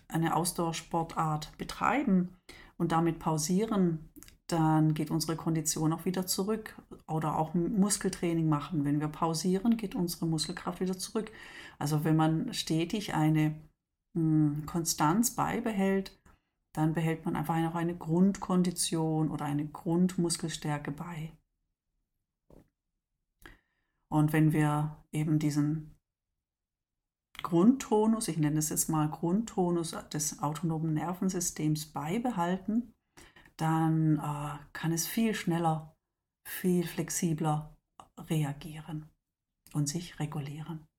eine 0.09 0.37
Ausdauersportart 0.37 1.57
betreiben 1.59 2.37
und 2.77 2.93
damit 2.93 3.19
pausieren, 3.19 4.11
dann 4.47 4.95
geht 4.95 5.11
unsere 5.11 5.37
Kondition 5.37 5.93
auch 5.93 6.05
wieder 6.05 6.27
zurück. 6.27 6.77
Oder 7.07 7.37
auch 7.39 7.55
Muskeltraining 7.55 8.49
machen. 8.49 8.85
Wenn 8.85 9.01
wir 9.01 9.09
pausieren, 9.09 9.77
geht 9.77 9.95
unsere 9.95 10.27
Muskelkraft 10.27 10.81
wieder 10.81 10.99
zurück. 10.99 11.31
Also 11.79 12.05
wenn 12.05 12.17
man 12.17 12.53
stetig 12.53 13.15
eine 13.15 13.55
hm, 14.15 14.65
Konstanz 14.67 15.35
beibehält, 15.35 16.19
dann 16.73 16.95
behält 16.95 17.25
man 17.25 17.37
einfach 17.37 17.59
noch 17.59 17.75
eine 17.75 17.97
Grundkondition 17.97 19.31
oder 19.31 19.45
eine 19.45 19.67
Grundmuskelstärke 19.67 20.93
bei. 20.93 21.33
Und 24.13 24.33
wenn 24.33 24.53
wir 24.53 24.97
eben 25.13 25.39
diesen 25.39 25.97
Grundtonus, 27.43 28.29
ich 28.29 28.37
nenne 28.37 28.59
es 28.59 28.69
jetzt 28.69 28.89
mal 28.89 29.09
Grundtonus 29.09 29.97
des 30.13 30.43
autonomen 30.43 30.95
Nervensystems 30.95 31.87
beibehalten, 31.87 32.93
dann 33.57 34.19
äh, 34.19 34.59
kann 34.73 34.93
es 34.93 35.07
viel 35.07 35.35
schneller, 35.35 35.97
viel 36.47 36.87
flexibler 36.87 37.77
reagieren 38.19 39.09
und 39.73 39.89
sich 39.89 40.19
regulieren. 40.19 40.90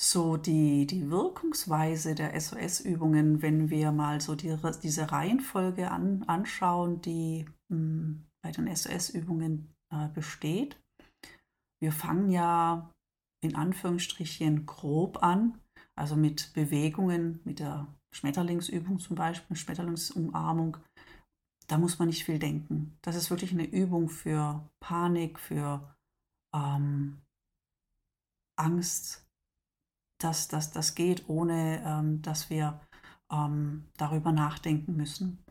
So 0.00 0.36
die, 0.36 0.86
die 0.86 1.10
Wirkungsweise 1.10 2.14
der 2.14 2.38
SOS-Übungen, 2.40 3.42
wenn 3.42 3.68
wir 3.68 3.90
mal 3.90 4.20
so 4.20 4.36
die, 4.36 4.56
diese 4.82 5.10
Reihenfolge 5.10 5.90
an, 5.90 6.22
anschauen, 6.24 7.00
die 7.02 7.46
mh, 7.68 7.76
hm, 7.76 8.24
bei 8.42 8.52
den 8.52 8.74
SOS-Übungen 8.74 9.74
äh, 9.92 10.08
besteht. 10.08 10.80
Wir 11.80 11.92
fangen 11.92 12.30
ja 12.30 12.92
in 13.42 13.56
Anführungsstrichen 13.56 14.66
grob 14.66 15.22
an, 15.22 15.60
also 15.96 16.16
mit 16.16 16.52
Bewegungen, 16.54 17.40
mit 17.44 17.58
der 17.58 17.86
Schmetterlingsübung 18.14 18.98
zum 18.98 19.16
Beispiel, 19.16 19.56
Schmetterlingsumarmung. 19.56 20.76
Da 21.66 21.76
muss 21.76 21.98
man 21.98 22.08
nicht 22.08 22.24
viel 22.24 22.38
denken. 22.38 22.96
Das 23.02 23.16
ist 23.16 23.30
wirklich 23.30 23.52
eine 23.52 23.66
Übung 23.66 24.08
für 24.08 24.68
Panik, 24.80 25.38
für 25.38 25.94
ähm, 26.54 27.20
Angst. 28.56 29.27
Das, 30.20 30.48
das, 30.48 30.72
das 30.72 30.94
geht, 30.94 31.28
ohne 31.28 31.82
ähm, 31.84 32.22
dass 32.22 32.50
wir 32.50 32.80
ähm, 33.30 33.88
darüber 33.96 34.32
nachdenken 34.32 34.96
müssen. 34.96 35.44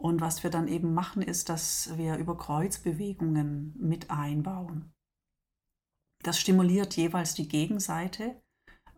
Und 0.00 0.20
was 0.22 0.42
wir 0.42 0.50
dann 0.50 0.68
eben 0.68 0.94
machen, 0.94 1.20
ist, 1.20 1.50
dass 1.50 1.96
wir 1.98 2.16
über 2.16 2.36
Kreuzbewegungen 2.36 3.74
mit 3.78 4.10
einbauen. 4.10 4.92
Das 6.22 6.38
stimuliert 6.38 6.96
jeweils 6.96 7.34
die 7.34 7.48
Gegenseite 7.48 8.40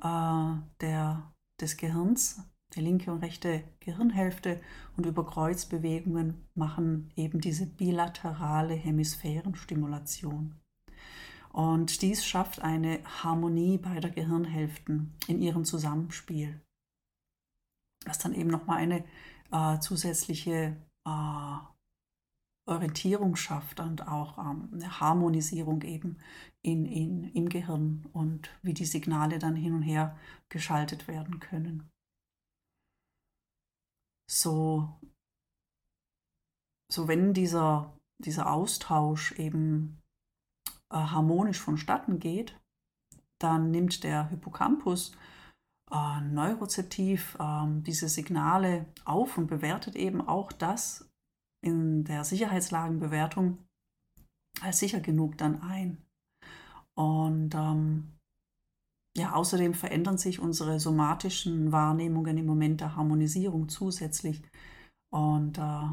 äh, 0.01 0.55
der, 0.81 1.33
des 1.61 1.77
Gehirns, 1.77 2.41
die 2.75 2.81
linke 2.81 3.13
und 3.13 3.23
rechte 3.23 3.65
Gehirnhälfte 3.81 4.61
und 4.97 5.07
über 5.07 5.27
Kreuzbewegungen 5.27 6.47
machen 6.55 7.13
eben 7.17 7.41
diese 7.41 7.67
bilaterale 7.67 8.75
Hemisphärenstimulation. 8.75 10.62
Und 11.53 12.01
dies 12.01 12.25
schafft 12.25 12.63
eine 12.63 13.01
Harmonie 13.23 13.77
beider 13.77 14.09
Gehirnhälften 14.09 15.13
in 15.27 15.43
ihrem 15.43 15.65
Zusammenspiel, 15.65 16.61
was 18.07 18.19
dann 18.19 18.35
eben 18.35 18.49
nochmal 18.49 18.79
eine 18.79 19.05
äh, 19.51 19.79
zusätzliche 19.79 20.77
äh, 21.07 21.57
Orientierung 22.67 23.37
schafft 23.37 23.81
und 23.81 24.07
auch 24.09 24.39
ähm, 24.39 24.71
eine 24.73 25.01
Harmonisierung 25.01 25.83
eben 25.83 26.19
in, 26.63 26.87
in, 26.87 27.25
im 27.25 27.49
Gehirn 27.49 28.07
und 28.13 28.51
wie 28.63 28.73
die 28.73 28.87
Signale 28.87 29.39
dann 29.39 29.57
hin 29.57 29.75
und 29.75 29.83
her 29.83 30.19
geschaltet 30.49 31.07
werden 31.07 31.39
können. 31.41 31.91
So, 34.31 34.89
so 36.91 37.09
wenn 37.09 37.35
dieser, 37.35 37.99
dieser 38.19 38.51
Austausch 38.51 39.33
eben 39.33 40.02
äh, 40.93 40.97
harmonisch 40.97 41.61
vonstatten 41.61 42.19
geht, 42.19 42.59
dann 43.41 43.71
nimmt 43.71 44.05
der 44.05 44.29
Hippocampus 44.29 45.17
äh, 45.91 46.21
neurozeptiv 46.21 47.37
äh, 47.39 47.67
diese 47.83 48.09
Signale 48.09 48.87
auf 49.05 49.37
und 49.39 49.47
bewertet 49.47 49.97
eben 49.97 50.21
auch 50.21 50.53
das 50.53 51.09
in 51.65 52.05
der 52.05 52.25
Sicherheitslagenbewertung 52.25 53.59
als 54.61 54.79
sicher 54.79 55.01
genug 55.01 55.39
dann 55.39 55.63
ein. 55.63 55.99
Und 56.95 57.55
ähm, 57.55 58.13
ja, 59.17 59.33
außerdem 59.35 59.75
verändern 59.75 60.19
sich 60.19 60.41
unsere 60.41 60.81
somatischen 60.81 61.73
Wahrnehmungen 61.73 62.37
im 62.39 62.47
Moment 62.47 62.81
der 62.81 62.97
Harmonisierung 62.97 63.69
zusätzlich. 63.69 64.43
Und 65.12 65.59
äh, 65.59 65.90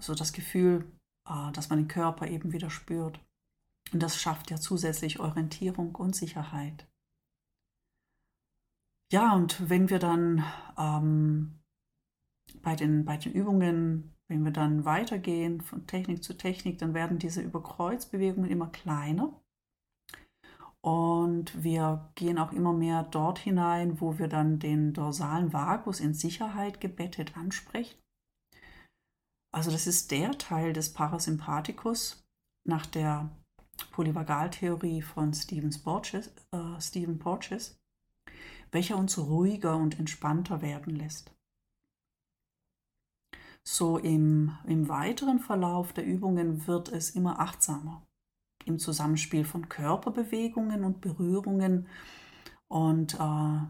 so 0.00 0.14
das 0.14 0.32
Gefühl, 0.32 0.90
äh, 1.28 1.52
dass 1.52 1.70
man 1.70 1.78
den 1.78 1.88
Körper 1.88 2.26
eben 2.26 2.52
wieder 2.52 2.70
spürt. 2.70 3.20
Und 3.92 4.02
das 4.02 4.20
schafft 4.20 4.50
ja 4.50 4.58
zusätzlich 4.58 5.20
Orientierung 5.20 5.94
und 5.94 6.16
Sicherheit. 6.16 6.88
Ja, 9.12 9.34
und 9.34 9.68
wenn 9.68 9.90
wir 9.90 9.98
dann 9.98 10.42
ähm, 10.78 11.60
bei, 12.62 12.74
den, 12.74 13.04
bei 13.04 13.18
den 13.18 13.32
Übungen, 13.32 14.14
wenn 14.28 14.44
wir 14.44 14.52
dann 14.52 14.86
weitergehen 14.86 15.60
von 15.60 15.86
Technik 15.86 16.24
zu 16.24 16.36
Technik, 16.38 16.78
dann 16.78 16.94
werden 16.94 17.18
diese 17.18 17.42
Überkreuzbewegungen 17.42 18.50
immer 18.50 18.68
kleiner. 18.68 19.38
Und 20.80 21.62
wir 21.62 22.10
gehen 22.14 22.38
auch 22.38 22.52
immer 22.52 22.72
mehr 22.72 23.04
dort 23.04 23.38
hinein, 23.38 24.00
wo 24.00 24.18
wir 24.18 24.28
dann 24.28 24.58
den 24.58 24.94
dorsalen 24.94 25.52
Vagus 25.52 26.00
in 26.00 26.14
Sicherheit 26.14 26.80
gebettet 26.80 27.36
ansprechen. 27.36 28.00
Also 29.54 29.70
das 29.70 29.86
ist 29.86 30.10
der 30.10 30.38
Teil 30.38 30.72
des 30.72 30.94
Parasympathikus 30.94 32.24
nach 32.66 32.86
der 32.86 33.30
Polyvagaltheorie 33.92 35.02
von 35.02 35.34
Stephen 35.34 35.70
Porges, 35.82 36.32
äh, 36.52 36.80
Stephen 36.80 37.18
Porges 37.18 37.78
welcher 38.72 38.96
uns 38.96 39.18
ruhiger 39.18 39.76
und 39.76 39.98
entspannter 39.98 40.60
werden 40.62 40.96
lässt. 40.96 41.30
So 43.62 43.98
im, 43.98 44.56
im 44.66 44.88
weiteren 44.88 45.38
Verlauf 45.38 45.92
der 45.92 46.04
Übungen 46.04 46.66
wird 46.66 46.88
es 46.88 47.10
immer 47.10 47.38
achtsamer 47.38 48.04
im 48.64 48.78
Zusammenspiel 48.78 49.44
von 49.44 49.68
Körperbewegungen 49.68 50.84
und 50.84 51.00
Berührungen. 51.00 51.86
Und 52.66 53.14
äh, 53.14 53.60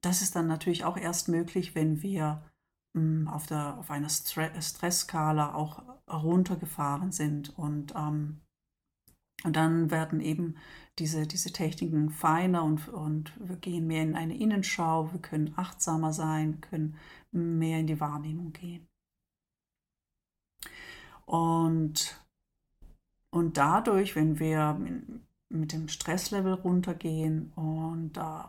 das 0.00 0.22
ist 0.22 0.36
dann 0.36 0.46
natürlich 0.46 0.84
auch 0.84 0.96
erst 0.96 1.28
möglich, 1.28 1.74
wenn 1.74 2.02
wir 2.02 2.42
mh, 2.92 3.00
hm, 3.00 3.28
auf, 3.28 3.46
der, 3.46 3.78
auf 3.78 3.90
einer 3.90 4.08
Stressskala 4.08 5.54
auch 5.54 5.82
runtergefahren 6.08 7.10
sind 7.10 7.56
und 7.56 7.94
ähm, 7.96 8.41
und 9.44 9.56
dann 9.56 9.90
werden 9.90 10.20
eben 10.20 10.56
diese, 10.98 11.26
diese 11.26 11.52
Techniken 11.52 12.10
feiner 12.10 12.64
und, 12.64 12.88
und 12.88 13.32
wir 13.40 13.56
gehen 13.56 13.86
mehr 13.86 14.02
in 14.02 14.14
eine 14.14 14.36
Innenschau, 14.36 15.12
wir 15.12 15.20
können 15.20 15.54
achtsamer 15.56 16.12
sein, 16.12 16.60
können 16.60 16.96
mehr 17.32 17.80
in 17.80 17.86
die 17.86 18.00
Wahrnehmung 18.00 18.52
gehen. 18.52 18.86
Und, 21.24 22.20
und 23.30 23.56
dadurch, 23.56 24.16
wenn 24.16 24.38
wir 24.38 24.78
mit 25.48 25.72
dem 25.72 25.88
Stresslevel 25.88 26.54
runtergehen 26.54 27.52
und 27.54 28.16
äh, 28.16 28.44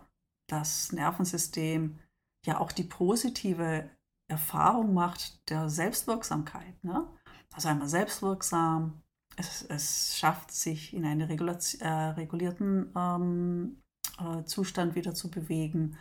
das 0.48 0.92
Nervensystem 0.92 2.00
ja 2.46 2.60
auch 2.60 2.72
die 2.72 2.84
positive 2.84 3.90
Erfahrung 4.28 4.94
macht 4.94 5.50
der 5.50 5.70
Selbstwirksamkeit. 5.70 6.84
Ne? 6.84 7.08
Also 7.54 7.70
einmal 7.70 7.88
selbstwirksam, 7.88 9.02
es, 9.38 9.64
es 9.64 10.18
schafft, 10.18 10.52
sich 10.52 10.94
in 10.94 11.06
einen 11.06 11.30
äh, 11.30 11.88
regulierten 11.88 12.92
ähm, 12.96 13.82
äh, 14.20 14.44
Zustand 14.46 14.96
wieder 14.96 15.14
zu 15.14 15.30
bewegen. 15.30 15.98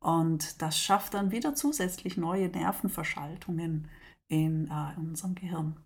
Und 0.00 0.60
das 0.60 0.78
schafft 0.78 1.14
dann 1.14 1.30
wieder 1.30 1.54
zusätzlich 1.54 2.16
neue 2.16 2.48
Nervenverschaltungen 2.48 3.88
in, 4.28 4.68
äh, 4.68 4.94
in 4.96 5.10
unserem 5.10 5.34
Gehirn. 5.34 5.76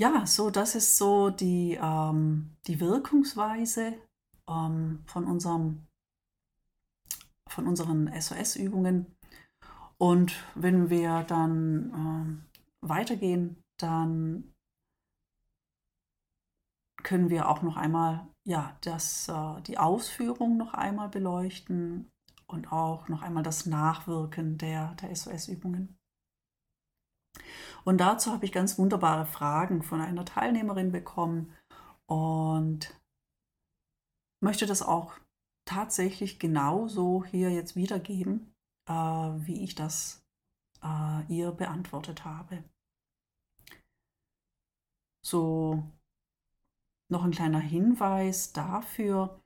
Ja, 0.00 0.26
so 0.26 0.50
das 0.50 0.74
ist 0.74 0.96
so 0.96 1.30
die, 1.30 1.78
ähm, 1.80 2.56
die 2.66 2.80
Wirkungsweise 2.80 3.94
ähm, 4.48 5.04
von, 5.06 5.24
unserem, 5.26 5.86
von 7.48 7.68
unseren 7.68 8.10
SOS-Übungen. 8.20 9.06
Und 9.96 10.34
wenn 10.56 10.90
wir 10.90 11.22
dann 11.22 11.92
ähm, 11.94 12.44
weitergehen, 12.88 13.62
dann 13.78 14.54
können 17.02 17.30
wir 17.30 17.48
auch 17.48 17.62
noch 17.62 17.76
einmal 17.76 18.26
ja, 18.44 18.76
das, 18.82 19.28
äh, 19.28 19.62
die 19.62 19.78
Ausführung 19.78 20.56
noch 20.56 20.74
einmal 20.74 21.08
beleuchten 21.08 22.10
und 22.46 22.72
auch 22.72 23.08
noch 23.08 23.22
einmal 23.22 23.42
das 23.42 23.66
Nachwirken 23.66 24.58
der, 24.58 24.94
der 24.94 25.14
SOS-Übungen. 25.14 25.98
Und 27.84 27.98
dazu 27.98 28.32
habe 28.32 28.44
ich 28.44 28.52
ganz 28.52 28.78
wunderbare 28.78 29.26
Fragen 29.26 29.82
von 29.82 30.00
einer 30.00 30.24
Teilnehmerin 30.24 30.92
bekommen 30.92 31.52
und 32.06 32.98
möchte 34.40 34.66
das 34.66 34.82
auch 34.82 35.14
tatsächlich 35.66 36.38
genauso 36.38 37.24
hier 37.24 37.50
jetzt 37.50 37.76
wiedergeben, 37.76 38.54
äh, 38.88 38.92
wie 38.92 39.64
ich 39.64 39.74
das 39.74 40.22
äh, 40.82 41.24
ihr 41.28 41.52
beantwortet 41.52 42.24
habe. 42.24 42.64
So 45.24 45.82
noch 47.08 47.24
ein 47.24 47.30
kleiner 47.30 47.58
Hinweis 47.58 48.52
dafür. 48.52 49.42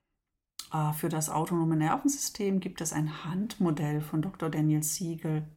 Äh, 0.73 0.93
für 0.93 1.09
das 1.09 1.31
autonome 1.31 1.77
Nervensystem 1.77 2.59
gibt 2.59 2.81
es 2.81 2.93
ein 2.93 3.25
Handmodell 3.25 4.01
von 4.01 4.21
Dr. 4.21 4.51
Daniel 4.51 4.83
Siegel. 4.83 5.57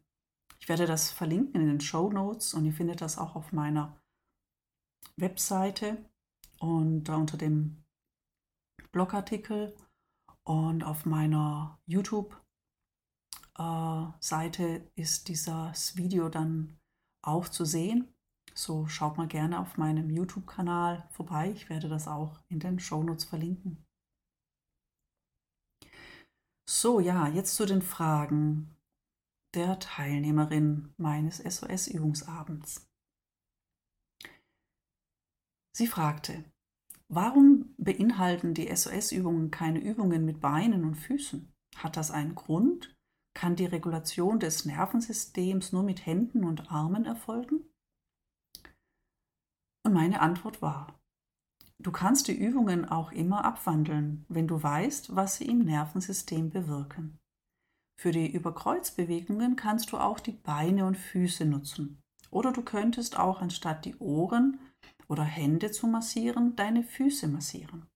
Ich 0.60 0.70
werde 0.70 0.86
das 0.86 1.10
verlinken 1.10 1.60
in 1.60 1.68
den 1.68 1.82
Show 1.82 2.12
Notes 2.12 2.54
und 2.54 2.66
ihr 2.66 2.74
findet 2.74 3.02
das 3.02 3.18
auch 3.18 3.36
auf 3.36 3.52
meiner 3.52 4.00
Webseite. 5.18 6.06
und 6.60 7.10
unter 7.10 7.38
dem 7.38 7.84
Blogartikel 8.92 9.76
und 10.44 10.84
auf 10.84 11.08
meiner 11.08 11.80
YouTube-Seite 11.88 14.64
äh, 14.64 14.84
ist 14.94 15.30
dieses 15.30 15.98
Video 15.98 16.30
dann 16.30 16.80
auch 17.24 17.50
zu 17.50 17.66
sehen. 17.66 18.14
So 18.54 18.88
schaut 18.88 19.18
mal 19.18 19.28
gerne 19.28 19.60
auf 19.60 19.78
meinem 19.78 20.10
YouTube-Kanal 20.10 21.08
vorbei. 21.12 21.52
Ich 21.52 21.70
werde 21.70 21.90
das 21.90 22.08
auch 22.08 22.40
in 22.50 22.60
den 22.60 22.80
Shownotes 22.80 23.26
verlinken. 23.26 23.86
So, 26.70 27.00
ja, 27.00 27.28
jetzt 27.28 27.56
zu 27.56 27.66
den 27.66 27.82
Fragen 27.82 28.76
der 29.54 29.80
Teilnehmerin 29.80 30.94
meines 30.98 31.40
SOS-Übungsabends. 31.40 32.88
Sie 35.74 35.88
fragte, 35.88 36.44
warum 37.08 37.74
beinhalten 37.78 38.54
die 38.54 38.74
SOS-Übungen 38.74 39.52
keine 39.52 39.80
Übungen 39.80 40.26
mit 40.26 40.42
Beinen 40.42 40.86
und 40.86 40.96
Füßen? 40.96 41.52
Hat 41.76 41.98
das 41.98 42.12
einen 42.12 42.36
Grund? 42.36 42.96
Kann 43.34 43.56
die 43.56 43.66
Regulation 43.66 44.40
des 44.40 44.66
Nervensystems 44.66 45.72
nur 45.72 45.84
mit 45.84 46.06
Händen 46.06 46.44
und 46.44 46.72
Armen 46.72 47.06
erfolgen? 47.06 47.71
Und 49.84 49.94
meine 49.94 50.22
Antwort 50.22 50.62
war, 50.62 51.00
du 51.80 51.92
kannst 51.92 52.28
die 52.28 52.38
Übungen 52.38 52.88
auch 52.88 53.12
immer 53.12 53.46
abwandeln, 53.46 54.26
wenn 54.30 54.48
du 54.48 54.62
weißt, 54.62 55.16
was 55.16 55.38
sie 55.38 55.46
im 55.46 55.60
Nervensystem 55.60 56.50
bewirken. 56.50 57.20
Für 58.00 58.12
die 58.12 58.32
Überkreuzbewegungen 58.32 59.56
kannst 59.56 59.92
du 59.92 59.98
auch 59.98 60.20
die 60.20 60.32
Beine 60.32 60.86
und 60.86 60.98
Füße 60.98 61.46
nutzen. 61.46 62.02
Oder 62.32 62.52
du 62.52 62.64
könntest 62.64 63.20
auch 63.20 63.42
anstatt 63.42 63.86
die 63.86 63.98
Ohren 63.98 64.60
oder 65.08 65.24
Hände 65.24 65.72
zu 65.72 65.88
massieren, 65.88 66.56
deine 66.56 66.84
Füße 66.84 67.28
massieren. 67.28 67.88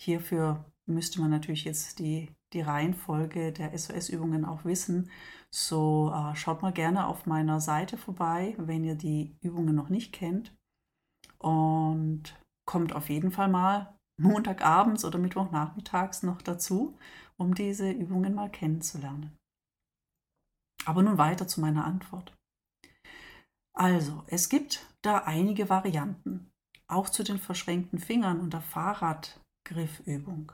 Hierfür 0.00 0.71
müsste 0.86 1.20
man 1.20 1.30
natürlich 1.30 1.64
jetzt 1.64 1.98
die, 1.98 2.32
die 2.52 2.60
Reihenfolge 2.60 3.52
der 3.52 3.76
SOS-Übungen 3.76 4.44
auch 4.44 4.64
wissen. 4.64 5.10
So 5.50 6.12
äh, 6.14 6.34
schaut 6.34 6.62
mal 6.62 6.72
gerne 6.72 7.06
auf 7.06 7.26
meiner 7.26 7.60
Seite 7.60 7.96
vorbei, 7.96 8.54
wenn 8.58 8.84
ihr 8.84 8.94
die 8.94 9.36
Übungen 9.40 9.74
noch 9.74 9.88
nicht 9.88 10.12
kennt. 10.12 10.54
Und 11.38 12.38
kommt 12.64 12.94
auf 12.94 13.10
jeden 13.10 13.32
Fall 13.32 13.48
mal 13.48 13.96
Montagabends 14.20 15.04
oder 15.04 15.18
Mittwochnachmittags 15.18 16.22
noch 16.22 16.42
dazu, 16.42 16.96
um 17.36 17.54
diese 17.54 17.90
Übungen 17.90 18.34
mal 18.34 18.50
kennenzulernen. 18.50 19.36
Aber 20.84 21.02
nun 21.02 21.18
weiter 21.18 21.46
zu 21.48 21.60
meiner 21.60 21.84
Antwort. 21.84 22.34
Also, 23.74 24.22
es 24.26 24.48
gibt 24.48 24.86
da 25.02 25.18
einige 25.18 25.68
Varianten, 25.68 26.50
auch 26.88 27.08
zu 27.08 27.22
den 27.24 27.38
verschränkten 27.38 27.98
Fingern 27.98 28.40
und 28.40 28.52
der 28.52 28.60
Fahrradgriffübung. 28.60 30.52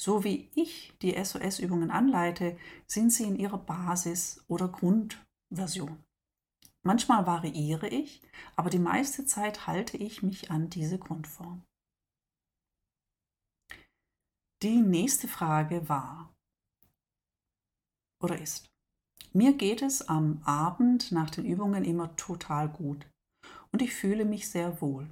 So 0.00 0.24
wie 0.24 0.48
ich 0.54 0.94
die 1.02 1.12
SOS-Übungen 1.22 1.90
anleite, 1.90 2.56
sind 2.86 3.12
sie 3.12 3.24
in 3.24 3.36
ihrer 3.36 3.58
Basis- 3.58 4.42
oder 4.48 4.66
Grundversion. 4.66 6.02
Manchmal 6.82 7.26
variiere 7.26 7.86
ich, 7.86 8.22
aber 8.56 8.70
die 8.70 8.78
meiste 8.78 9.26
Zeit 9.26 9.66
halte 9.66 9.98
ich 9.98 10.22
mich 10.22 10.50
an 10.50 10.70
diese 10.70 10.98
Grundform. 10.98 11.62
Die 14.62 14.80
nächste 14.80 15.28
Frage 15.28 15.86
war 15.90 16.32
oder 18.22 18.40
ist, 18.40 18.70
mir 19.34 19.52
geht 19.52 19.82
es 19.82 20.08
am 20.08 20.40
Abend 20.44 21.12
nach 21.12 21.28
den 21.28 21.44
Übungen 21.44 21.84
immer 21.84 22.16
total 22.16 22.70
gut 22.70 23.06
und 23.70 23.82
ich 23.82 23.94
fühle 23.94 24.24
mich 24.24 24.48
sehr 24.48 24.80
wohl. 24.80 25.10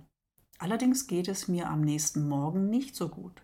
Allerdings 0.59 1.07
geht 1.07 1.29
es 1.29 1.47
mir 1.47 1.69
am 1.69 1.83
nächsten 1.83 2.27
Morgen 2.27 2.71
nicht 2.71 2.97
so 2.97 3.11
gut. 3.11 3.43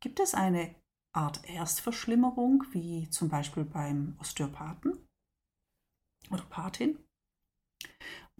Gibt 0.00 0.20
es 0.20 0.34
eine 0.34 0.74
Art 1.12 1.44
Erstverschlimmerung, 1.48 2.64
wie 2.72 3.10
zum 3.10 3.28
Beispiel 3.28 3.64
beim 3.64 4.16
Osteopathen 4.20 5.08
oder 6.30 6.44
Pathin? 6.44 6.98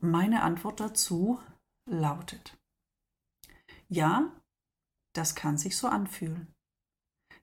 Meine 0.00 0.42
Antwort 0.42 0.78
dazu 0.78 1.40
lautet, 1.90 2.56
ja, 3.88 4.30
das 5.14 5.34
kann 5.34 5.58
sich 5.58 5.76
so 5.76 5.88
anfühlen. 5.88 6.54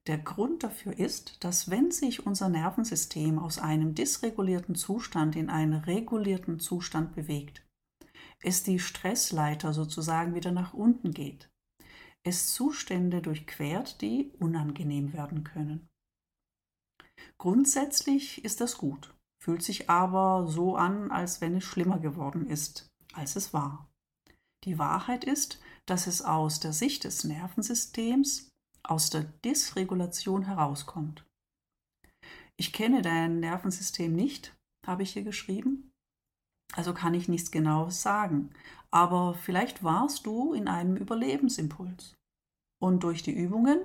Der 0.08 0.19
Grund 0.19 0.63
dafür 0.63 0.97
ist, 0.97 1.43
dass 1.43 1.69
wenn 1.69 1.91
sich 1.91 2.25
unser 2.25 2.47
Nervensystem 2.47 3.39
aus 3.39 3.58
einem 3.58 3.95
dysregulierten 3.95 4.75
Zustand 4.75 5.36
in 5.36 5.49
einen 5.49 5.73
regulierten 5.73 6.60
Zustand 6.60 7.15
bewegt, 7.15 7.65
es 8.41 8.63
die 8.63 8.80
Stressleiter 8.80 9.73
sozusagen 9.73 10.36
wieder 10.36 10.51
nach 10.51 10.73
unten 10.73 11.12
geht 11.12 11.49
es 12.26 12.54
Zustände 12.54 13.22
durchquert, 13.22 14.02
die 14.02 14.32
unangenehm 14.40 15.14
werden 15.14 15.44
können. 15.44 15.88
Grundsätzlich 17.38 18.44
ist 18.44 18.62
das 18.62 18.78
gut, 18.78 19.14
fühlt 19.42 19.62
sich 19.62 19.90
aber 19.90 20.48
so 20.48 20.76
an, 20.76 21.12
als 21.12 21.40
wenn 21.40 21.56
es 21.56 21.64
schlimmer 21.64 22.00
geworden 22.00 22.48
ist, 22.48 22.88
als 23.14 23.36
es 23.36 23.54
war. 23.54 23.88
Die 24.64 24.80
Wahrheit 24.80 25.24
ist, 25.24 25.62
dass 25.86 26.08
es 26.08 26.24
aus 26.24 26.60
der 26.60 26.74
Sicht 26.74 27.04
des 27.04 27.24
Nervensystems 27.24 28.50
aus 28.82 29.12
der 29.12 29.24
Dysregulation 29.44 30.44
herauskommt. 30.44 31.24
Ich 32.58 32.74
kenne 32.74 33.02
dein 33.02 33.40
Nervensystem 33.40 34.16
nicht, 34.16 34.56
habe 34.86 35.04
ich 35.04 35.14
hier 35.14 35.24
geschrieben, 35.24 35.85
also 36.76 36.94
kann 36.94 37.14
ich 37.14 37.28
nichts 37.28 37.52
Genaues 37.52 38.02
sagen, 38.02 38.52
aber 38.92 39.34
vielleicht 39.34 39.84
warst 39.84 40.26
du 40.26 40.54
in 40.54 40.68
einem 40.68 40.96
Überlebensimpuls. 40.98 42.16
Und 42.82 43.04
durch 43.04 43.24
die 43.24 43.34
Übungen 43.34 43.80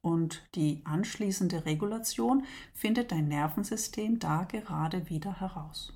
und 0.00 0.48
die 0.54 0.82
anschließende 0.84 1.64
Regulation 1.66 2.44
findet 2.72 3.10
dein 3.10 3.28
Nervensystem 3.28 4.18
da 4.18 4.44
gerade 4.44 5.08
wieder 5.08 5.40
heraus. 5.40 5.92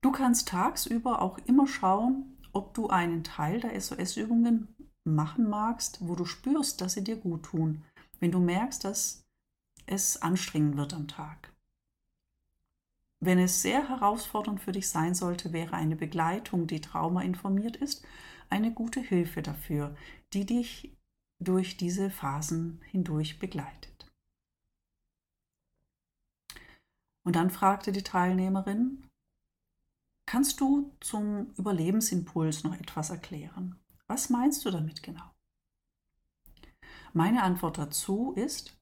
Du 0.00 0.12
kannst 0.12 0.48
tagsüber 0.48 1.20
auch 1.20 1.38
immer 1.38 1.66
schauen, 1.66 2.38
ob 2.52 2.72
du 2.72 2.88
einen 2.88 3.24
Teil 3.24 3.60
der 3.60 3.78
SOS-Übungen 3.78 4.74
machen 5.04 5.48
magst, 5.48 5.98
wo 6.00 6.14
du 6.14 6.24
spürst, 6.24 6.80
dass 6.80 6.94
sie 6.94 7.04
dir 7.04 7.16
gut 7.16 7.42
tun, 7.44 7.84
wenn 8.20 8.32
du 8.32 8.38
merkst, 8.38 8.84
dass 8.84 9.26
es 9.86 10.20
anstrengend 10.22 10.76
wird 10.76 10.94
am 10.94 11.08
Tag. 11.08 11.52
Wenn 13.20 13.38
es 13.38 13.62
sehr 13.62 13.88
herausfordernd 13.88 14.60
für 14.60 14.72
dich 14.72 14.88
sein 14.88 15.14
sollte, 15.14 15.52
wäre 15.52 15.74
eine 15.74 15.96
Begleitung, 15.96 16.66
die 16.66 16.80
traumainformiert 16.80 17.76
ist, 17.76 18.06
eine 18.48 18.72
gute 18.72 19.00
Hilfe 19.00 19.42
dafür, 19.42 19.96
die 20.32 20.46
dich 20.46 20.96
durch 21.40 21.76
diese 21.76 22.10
Phasen 22.10 22.80
hindurch 22.90 23.38
begleitet. 23.38 24.06
Und 27.24 27.36
dann 27.36 27.50
fragte 27.50 27.92
die 27.92 28.02
Teilnehmerin, 28.02 29.06
kannst 30.26 30.60
du 30.60 30.96
zum 31.00 31.52
Überlebensimpuls 31.56 32.64
noch 32.64 32.74
etwas 32.74 33.10
erklären? 33.10 33.78
Was 34.06 34.30
meinst 34.30 34.64
du 34.64 34.70
damit 34.70 35.02
genau? 35.02 35.30
Meine 37.12 37.42
Antwort 37.42 37.78
dazu 37.78 38.32
ist, 38.32 38.77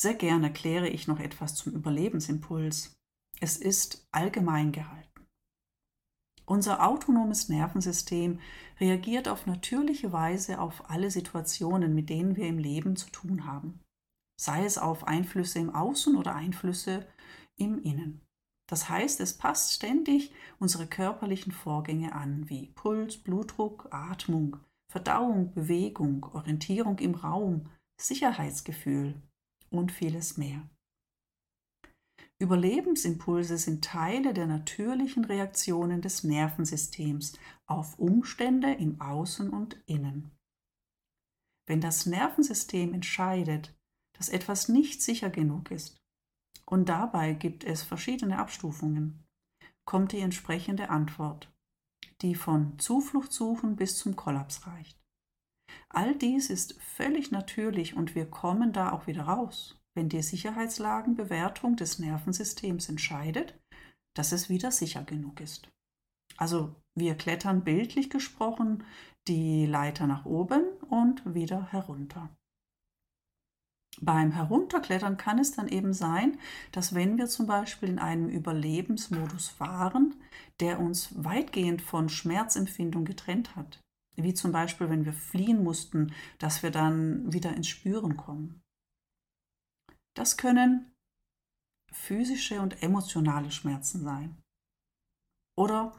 sehr 0.00 0.14
gerne 0.14 0.46
erkläre 0.46 0.88
ich 0.88 1.06
noch 1.06 1.20
etwas 1.20 1.54
zum 1.54 1.72
Überlebensimpuls. 1.72 2.96
Es 3.40 3.56
ist 3.56 4.06
allgemein 4.12 4.72
gehalten. 4.72 5.26
Unser 6.46 6.86
autonomes 6.86 7.48
Nervensystem 7.48 8.40
reagiert 8.80 9.28
auf 9.28 9.46
natürliche 9.46 10.12
Weise 10.12 10.60
auf 10.60 10.90
alle 10.90 11.10
Situationen, 11.10 11.94
mit 11.94 12.08
denen 12.10 12.36
wir 12.36 12.48
im 12.48 12.58
Leben 12.58 12.96
zu 12.96 13.08
tun 13.10 13.46
haben, 13.46 13.80
sei 14.36 14.64
es 14.64 14.78
auf 14.78 15.06
Einflüsse 15.06 15.58
im 15.58 15.74
Außen 15.74 16.16
oder 16.16 16.34
Einflüsse 16.34 17.06
im 17.56 17.80
Innen. 17.82 18.20
Das 18.66 18.88
heißt, 18.88 19.20
es 19.20 19.36
passt 19.36 19.74
ständig 19.74 20.32
unsere 20.58 20.86
körperlichen 20.86 21.52
Vorgänge 21.52 22.14
an, 22.14 22.48
wie 22.48 22.68
Puls, 22.68 23.18
Blutdruck, 23.18 23.88
Atmung, 23.90 24.56
Verdauung, 24.88 25.52
Bewegung, 25.52 26.24
Orientierung 26.32 26.98
im 26.98 27.14
Raum, 27.14 27.68
Sicherheitsgefühl, 28.00 29.20
und 29.70 29.92
vieles 29.92 30.36
mehr. 30.36 30.68
Überlebensimpulse 32.38 33.58
sind 33.58 33.84
Teile 33.84 34.32
der 34.32 34.46
natürlichen 34.46 35.24
Reaktionen 35.26 36.00
des 36.00 36.24
Nervensystems 36.24 37.38
auf 37.66 37.98
Umstände 37.98 38.72
im 38.72 39.00
Außen 39.00 39.50
und 39.50 39.76
Innen. 39.86 40.30
Wenn 41.66 41.80
das 41.80 42.06
Nervensystem 42.06 42.94
entscheidet, 42.94 43.74
dass 44.14 44.28
etwas 44.28 44.68
nicht 44.68 45.02
sicher 45.02 45.30
genug 45.30 45.70
ist, 45.70 46.00
und 46.64 46.88
dabei 46.88 47.32
gibt 47.32 47.64
es 47.64 47.82
verschiedene 47.82 48.38
Abstufungen, 48.38 49.24
kommt 49.84 50.12
die 50.12 50.20
entsprechende 50.20 50.88
Antwort, 50.88 51.52
die 52.22 52.34
von 52.34 52.78
Zuflucht 52.78 53.32
suchen 53.32 53.76
bis 53.76 53.98
zum 53.98 54.14
Kollaps 54.14 54.66
reicht. 54.66 54.99
All 55.88 56.14
dies 56.14 56.50
ist 56.50 56.80
völlig 56.80 57.30
natürlich 57.30 57.96
und 57.96 58.14
wir 58.14 58.26
kommen 58.26 58.72
da 58.72 58.92
auch 58.92 59.06
wieder 59.06 59.22
raus, 59.22 59.78
wenn 59.94 60.08
die 60.08 60.22
Sicherheitslagenbewertung 60.22 61.76
des 61.76 61.98
Nervensystems 61.98 62.88
entscheidet, 62.88 63.58
dass 64.14 64.32
es 64.32 64.48
wieder 64.48 64.70
sicher 64.70 65.02
genug 65.02 65.40
ist. 65.40 65.68
Also 66.36 66.74
wir 66.94 67.14
klettern 67.14 67.64
bildlich 67.64 68.10
gesprochen 68.10 68.84
die 69.28 69.66
Leiter 69.66 70.06
nach 70.06 70.24
oben 70.24 70.64
und 70.88 71.34
wieder 71.34 71.70
herunter. 71.70 72.30
Beim 74.00 74.32
Herunterklettern 74.32 75.16
kann 75.16 75.38
es 75.38 75.52
dann 75.52 75.68
eben 75.68 75.92
sein, 75.92 76.38
dass 76.72 76.94
wenn 76.94 77.18
wir 77.18 77.26
zum 77.26 77.46
Beispiel 77.46 77.88
in 77.88 77.98
einem 77.98 78.28
Überlebensmodus 78.28 79.58
waren, 79.58 80.14
der 80.60 80.80
uns 80.80 81.10
weitgehend 81.22 81.82
von 81.82 82.08
Schmerzempfindung 82.08 83.04
getrennt 83.04 83.56
hat, 83.56 83.80
wie 84.22 84.34
zum 84.34 84.52
Beispiel 84.52 84.90
wenn 84.90 85.04
wir 85.04 85.12
fliehen 85.12 85.62
mussten, 85.62 86.12
dass 86.38 86.62
wir 86.62 86.70
dann 86.70 87.32
wieder 87.32 87.54
ins 87.54 87.68
Spüren 87.68 88.16
kommen. 88.16 88.62
Das 90.14 90.36
können 90.36 90.92
physische 91.92 92.60
und 92.60 92.82
emotionale 92.82 93.50
Schmerzen 93.50 94.02
sein. 94.02 94.36
Oder 95.56 95.92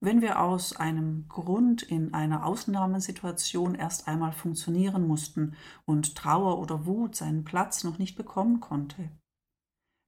wenn 0.00 0.20
wir 0.20 0.40
aus 0.40 0.74
einem 0.74 1.28
Grund 1.28 1.82
in 1.82 2.12
einer 2.12 2.44
Ausnahmesituation 2.44 3.76
erst 3.76 4.08
einmal 4.08 4.32
funktionieren 4.32 5.06
mussten 5.06 5.56
und 5.84 6.16
Trauer 6.16 6.58
oder 6.58 6.86
Wut 6.86 7.14
seinen 7.14 7.44
Platz 7.44 7.84
noch 7.84 7.98
nicht 7.98 8.16
bekommen 8.16 8.58
konnte, 8.58 9.10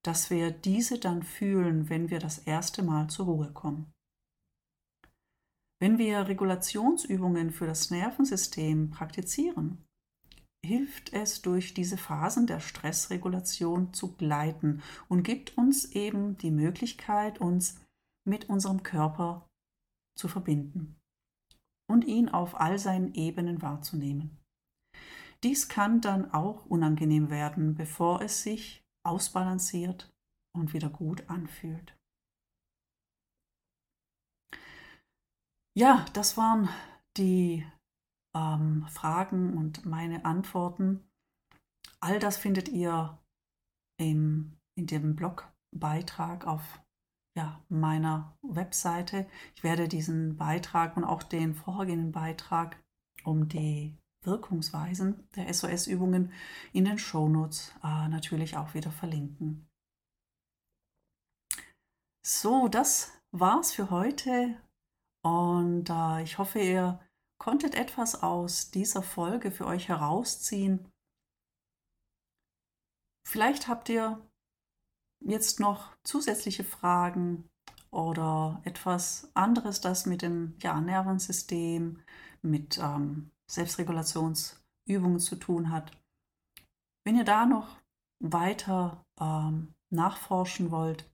dass 0.05 0.31
wir 0.31 0.51
diese 0.51 0.99
dann 0.99 1.23
fühlen, 1.23 1.89
wenn 1.89 2.11
wir 2.11 2.19
das 2.19 2.39
erste 2.39 2.83
Mal 2.83 3.09
zur 3.09 3.27
Ruhe 3.27 3.53
kommen. 3.53 3.94
Wenn 5.81 5.99
wir 5.99 6.29
Regulationsübungen 6.29 7.51
für 7.51 7.67
das 7.67 7.91
Nervensystem 7.91 8.91
praktizieren, 8.91 9.85
hilft 10.65 11.13
es 11.13 11.43
durch 11.43 11.75
diese 11.75 11.99
Phasen 11.99 12.47
der 12.47 12.61
Stressregulation 12.61 13.93
zu 13.93 14.15
gleiten 14.17 14.83
und 15.09 15.23
gibt 15.23 15.59
uns 15.59 15.85
eben 15.93 16.39
die 16.39 16.51
Möglichkeit, 16.51 17.41
uns 17.41 17.81
mit 18.27 18.49
unserem 18.49 18.83
Körper 18.83 19.47
zu 20.17 20.29
verbinden 20.29 20.97
und 21.91 22.05
ihn 22.05 22.29
auf 22.29 22.59
all 22.59 22.79
seinen 22.79 23.13
Ebenen 23.15 23.61
wahrzunehmen. 23.61 24.39
Dies 25.43 25.69
kann 25.69 26.01
dann 26.01 26.33
auch 26.33 26.65
unangenehm 26.67 27.29
werden, 27.29 27.75
bevor 27.75 28.23
es 28.23 28.43
sich 28.43 28.83
ausbalanciert 29.07 30.11
und 30.57 30.73
wieder 30.73 30.89
gut 30.89 31.29
anfühlt. 31.29 31.95
Ja, 35.77 36.07
das 36.13 36.37
waren 36.37 36.69
die 37.17 37.67
ähm, 38.35 38.87
Fragen 38.89 39.57
und 39.57 39.85
meine 39.85 40.25
Antworten. 40.25 41.05
All 42.01 42.21
das 42.21 42.37
findet 42.37 42.69
ihr 42.69 43.19
im, 43.99 44.57
in 44.77 44.87
dem 44.87 45.17
Blogbeitrag 45.17 46.47
auf 46.47 46.81
ja, 47.37 47.61
meiner 47.69 48.37
Webseite. 48.43 49.29
Ich 49.57 49.65
werde 49.65 49.89
diesen 49.89 50.37
Beitrag 50.37 50.97
und 50.97 51.05
auch 51.05 51.25
den 51.25 51.55
vorhergehenden 51.55 52.13
Beitrag 52.13 52.81
um 53.25 53.49
die 53.49 53.97
Wirkungsweisen 54.23 55.29
der 55.35 55.53
SOS-Übungen 55.53 56.33
in 56.73 56.85
den 56.85 56.99
Shownotes 56.99 57.75
äh, 57.83 58.09
natürlich 58.09 58.57
auch 58.57 58.75
wieder 58.75 58.93
verlinken. 58.93 59.69
So, 62.25 62.69
das 62.69 63.13
war's 63.33 63.73
für 63.73 63.91
heute 63.91 64.57
und 65.25 65.89
äh, 65.89 66.23
ich 66.23 66.37
hoffe, 66.37 66.59
ihr 66.59 67.01
konntet 67.39 67.75
etwas 67.75 68.23
aus 68.23 68.71
dieser 68.71 69.03
Folge 69.03 69.51
für 69.51 69.67
euch 69.67 69.89
herausziehen. 69.89 70.93
Vielleicht 73.27 73.67
habt 73.67 73.89
ihr 73.89 74.21
jetzt 75.21 75.61
noch 75.61 75.97
zusätzliche 76.05 76.63
Fragen 76.63 77.49
oder 77.91 78.61
etwas 78.65 79.31
anderes, 79.33 79.81
das 79.81 80.05
mit 80.05 80.21
dem 80.21 80.57
ja, 80.61 80.79
Nervensystem, 80.79 82.03
mit 82.43 82.77
ähm, 82.77 83.31
Selbstregulationsübungen 83.51 85.21
zu 85.21 85.37
tun 85.37 85.71
hat. 85.71 85.91
Wenn 87.07 87.17
ihr 87.17 87.25
da 87.25 87.47
noch 87.47 87.79
weiter 88.21 89.03
ähm, 89.19 89.73
nachforschen 89.89 90.71
wollt, 90.71 91.11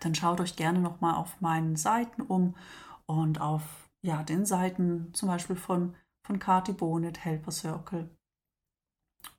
dann 0.00 0.14
schaut 0.14 0.40
euch 0.40 0.56
gerne 0.56 0.80
noch 0.80 1.00
mal 1.00 1.14
auf 1.14 1.40
meinen 1.40 1.76
Seiten 1.76 2.20
um 2.20 2.54
und 3.10 3.40
auf 3.40 3.90
ja, 4.02 4.22
den 4.22 4.46
Seiten 4.46 5.12
zum 5.14 5.28
Beispiel 5.28 5.56
von, 5.56 5.96
von 6.24 6.38
Kati 6.38 6.72
Bonet, 6.72 7.24
Helper 7.24 7.50
Circle. 7.50 8.08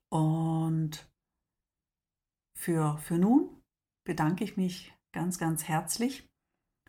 Und 0.10 1.10
für, 2.58 2.98
für 2.98 3.18
nun 3.18 3.62
bedanke 4.06 4.44
ich 4.44 4.58
mich 4.58 4.94
ganz, 5.14 5.40
ganz 5.40 5.70
herzlich 5.70 6.30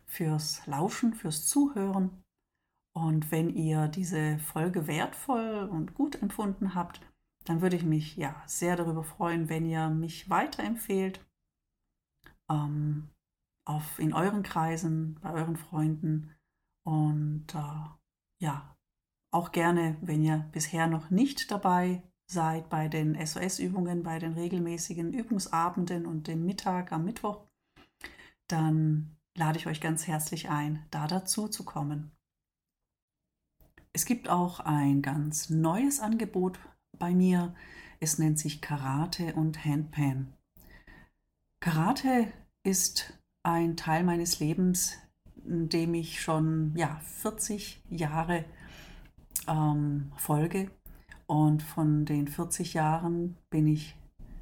fürs 0.05 0.67
Lauschen, 0.67 1.13
fürs 1.13 1.47
Zuhören. 1.47 2.21
Und 2.93 3.31
wenn 3.31 3.49
ihr 3.49 3.87
diese 3.87 4.37
Folge 4.39 4.85
wertvoll 4.85 5.69
und 5.71 5.93
gut 5.93 6.21
empfunden 6.21 6.75
habt, 6.75 6.99
dann 7.45 7.61
würde 7.61 7.77
ich 7.77 7.83
mich 7.83 8.17
ja 8.17 8.43
sehr 8.45 8.75
darüber 8.75 9.05
freuen, 9.05 9.47
wenn 9.47 9.65
ihr 9.65 9.89
mich 9.89 10.29
weiterempfehlt 10.29 11.25
ähm, 12.51 13.09
auf, 13.65 13.99
in 13.99 14.13
euren 14.13 14.43
Kreisen, 14.43 15.17
bei 15.21 15.31
euren 15.31 15.55
Freunden. 15.55 16.35
Und 16.85 17.45
äh, 17.53 18.43
ja, 18.43 18.75
auch 19.31 19.51
gerne, 19.51 19.97
wenn 20.01 20.23
ihr 20.23 20.49
bisher 20.51 20.87
noch 20.87 21.09
nicht 21.09 21.49
dabei 21.49 22.03
seid 22.29 22.69
bei 22.69 22.87
den 22.87 23.15
SOS-Übungen, 23.15 24.03
bei 24.03 24.19
den 24.19 24.33
regelmäßigen 24.33 25.13
Übungsabenden 25.13 26.05
und 26.05 26.27
dem 26.27 26.45
Mittag 26.45 26.91
am 26.91 27.05
Mittwoch, 27.05 27.45
dann 28.47 29.15
lade 29.37 29.57
ich 29.57 29.67
euch 29.67 29.81
ganz 29.81 30.07
herzlich 30.07 30.49
ein, 30.49 30.85
da 30.91 31.07
dazu 31.07 31.47
zu 31.47 31.63
kommen. 31.63 32.11
Es 33.93 34.05
gibt 34.05 34.27
auch 34.27 34.59
ein 34.59 35.01
ganz 35.01 35.49
neues 35.49 35.99
Angebot 35.99 36.59
bei 36.97 37.13
mir. 37.13 37.55
Es 37.99 38.17
nennt 38.17 38.39
sich 38.39 38.61
Karate 38.61 39.33
und 39.35 39.63
Handpan. 39.63 40.33
Karate 41.61 42.31
ist 42.63 43.17
ein 43.43 43.77
Teil 43.77 44.03
meines 44.03 44.39
Lebens, 44.39 44.97
in 45.45 45.69
dem 45.69 45.93
ich 45.93 46.21
schon 46.21 46.73
ja, 46.75 46.99
40 47.21 47.81
Jahre 47.89 48.45
ähm, 49.47 50.11
folge 50.17 50.69
und 51.27 51.63
von 51.63 52.05
den 52.05 52.27
40 52.27 52.73
Jahren 52.73 53.37
bin 53.49 53.67
ich 53.67 53.95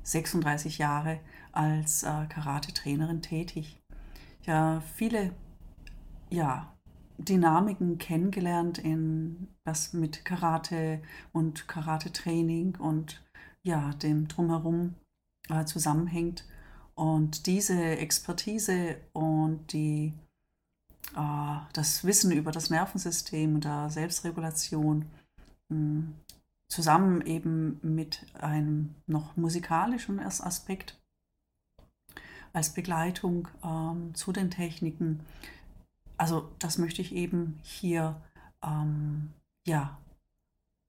36 0.03 0.77
Jahre 0.77 1.19
als 1.51 2.03
äh, 2.03 2.25
Karate-Trainerin 2.27 3.21
tätig. 3.21 3.79
Ja, 4.43 4.81
viele 4.95 5.33
ja, 6.29 6.73
Dynamiken 7.17 7.97
kennengelernt, 7.97 8.79
in 8.79 9.47
was 9.63 9.93
mit 9.93 10.25
Karate 10.25 11.01
und 11.33 11.67
Karate-Training 11.67 12.77
und 12.77 13.23
ja, 13.63 13.91
dem 13.93 14.27
Drumherum 14.27 14.95
äh, 15.49 15.65
zusammenhängt. 15.65 16.47
Und 16.95 17.45
diese 17.45 17.79
Expertise 17.97 18.97
und 19.13 19.71
die, 19.73 20.13
das 21.13 22.04
Wissen 22.04 22.32
über 22.32 22.52
das 22.52 22.69
Nervensystem 22.69 23.56
und 23.56 23.65
der 23.65 23.89
Selbstregulation 23.89 25.06
hm, 25.69 26.13
zusammen 26.67 27.21
eben 27.21 27.80
mit 27.84 28.26
einem 28.39 28.95
noch 29.08 29.36
musikalischen 29.36 30.19
Aspekt 30.19 30.97
als 32.54 32.74
Begleitung 32.74 33.47
ähm, 33.63 34.13
zu 34.13 34.32
den 34.32 34.50
Techniken. 34.52 35.21
Also 36.17 36.50
das 36.60 36.78
möchte 36.78 37.02
ich 37.02 37.13
eben 37.13 37.60
hier 37.63 38.21
ähm, 38.63 39.32
ja, 39.65 39.97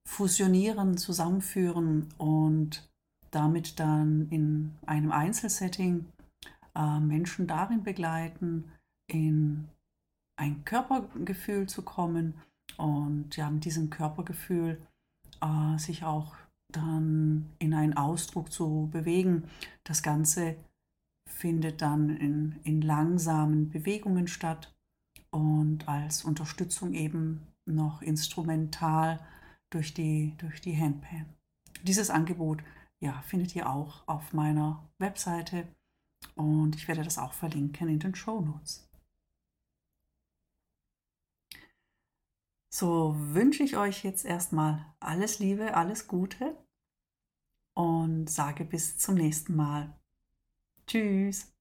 fusionieren, 0.06 0.96
zusammenführen 0.98 2.08
und 2.18 2.88
damit 3.30 3.80
dann 3.80 4.28
in 4.30 4.74
einem 4.86 5.10
Einzelsetting 5.10 6.06
äh, 6.74 7.00
Menschen 7.00 7.46
darin 7.46 7.82
begleiten, 7.82 8.70
in 9.06 9.68
ein 10.42 10.64
Körpergefühl 10.64 11.68
zu 11.68 11.82
kommen 11.82 12.34
und 12.76 13.36
ja, 13.36 13.48
mit 13.48 13.64
diesem 13.64 13.90
Körpergefühl 13.90 14.84
äh, 15.40 15.78
sich 15.78 16.02
auch 16.02 16.34
dann 16.68 17.52
in 17.60 17.74
einen 17.74 17.96
Ausdruck 17.96 18.50
zu 18.50 18.88
bewegen. 18.90 19.44
Das 19.84 20.02
Ganze 20.02 20.56
findet 21.28 21.80
dann 21.80 22.08
in, 22.16 22.56
in 22.64 22.82
langsamen 22.82 23.68
Bewegungen 23.68 24.26
statt 24.26 24.74
und 25.30 25.86
als 25.88 26.24
Unterstützung 26.24 26.92
eben 26.92 27.46
noch 27.64 28.02
instrumental 28.02 29.20
durch 29.70 29.94
die, 29.94 30.34
durch 30.38 30.60
die 30.60 30.76
Handpan. 30.76 31.26
Dieses 31.84 32.10
Angebot 32.10 32.64
ja, 33.00 33.22
findet 33.22 33.54
ihr 33.54 33.70
auch 33.70 34.06
auf 34.08 34.32
meiner 34.32 34.82
Webseite 34.98 35.68
und 36.34 36.74
ich 36.74 36.88
werde 36.88 37.04
das 37.04 37.18
auch 37.18 37.32
verlinken 37.32 37.88
in 37.88 38.00
den 38.00 38.16
Show 38.16 38.40
Notes. 38.40 38.88
So 42.74 43.14
wünsche 43.18 43.62
ich 43.62 43.76
euch 43.76 44.02
jetzt 44.02 44.24
erstmal 44.24 44.86
alles 44.98 45.38
Liebe, 45.38 45.74
alles 45.74 46.08
Gute 46.08 46.56
und 47.74 48.30
sage 48.30 48.64
bis 48.64 48.96
zum 48.96 49.14
nächsten 49.16 49.54
Mal. 49.54 49.94
Tschüss. 50.86 51.51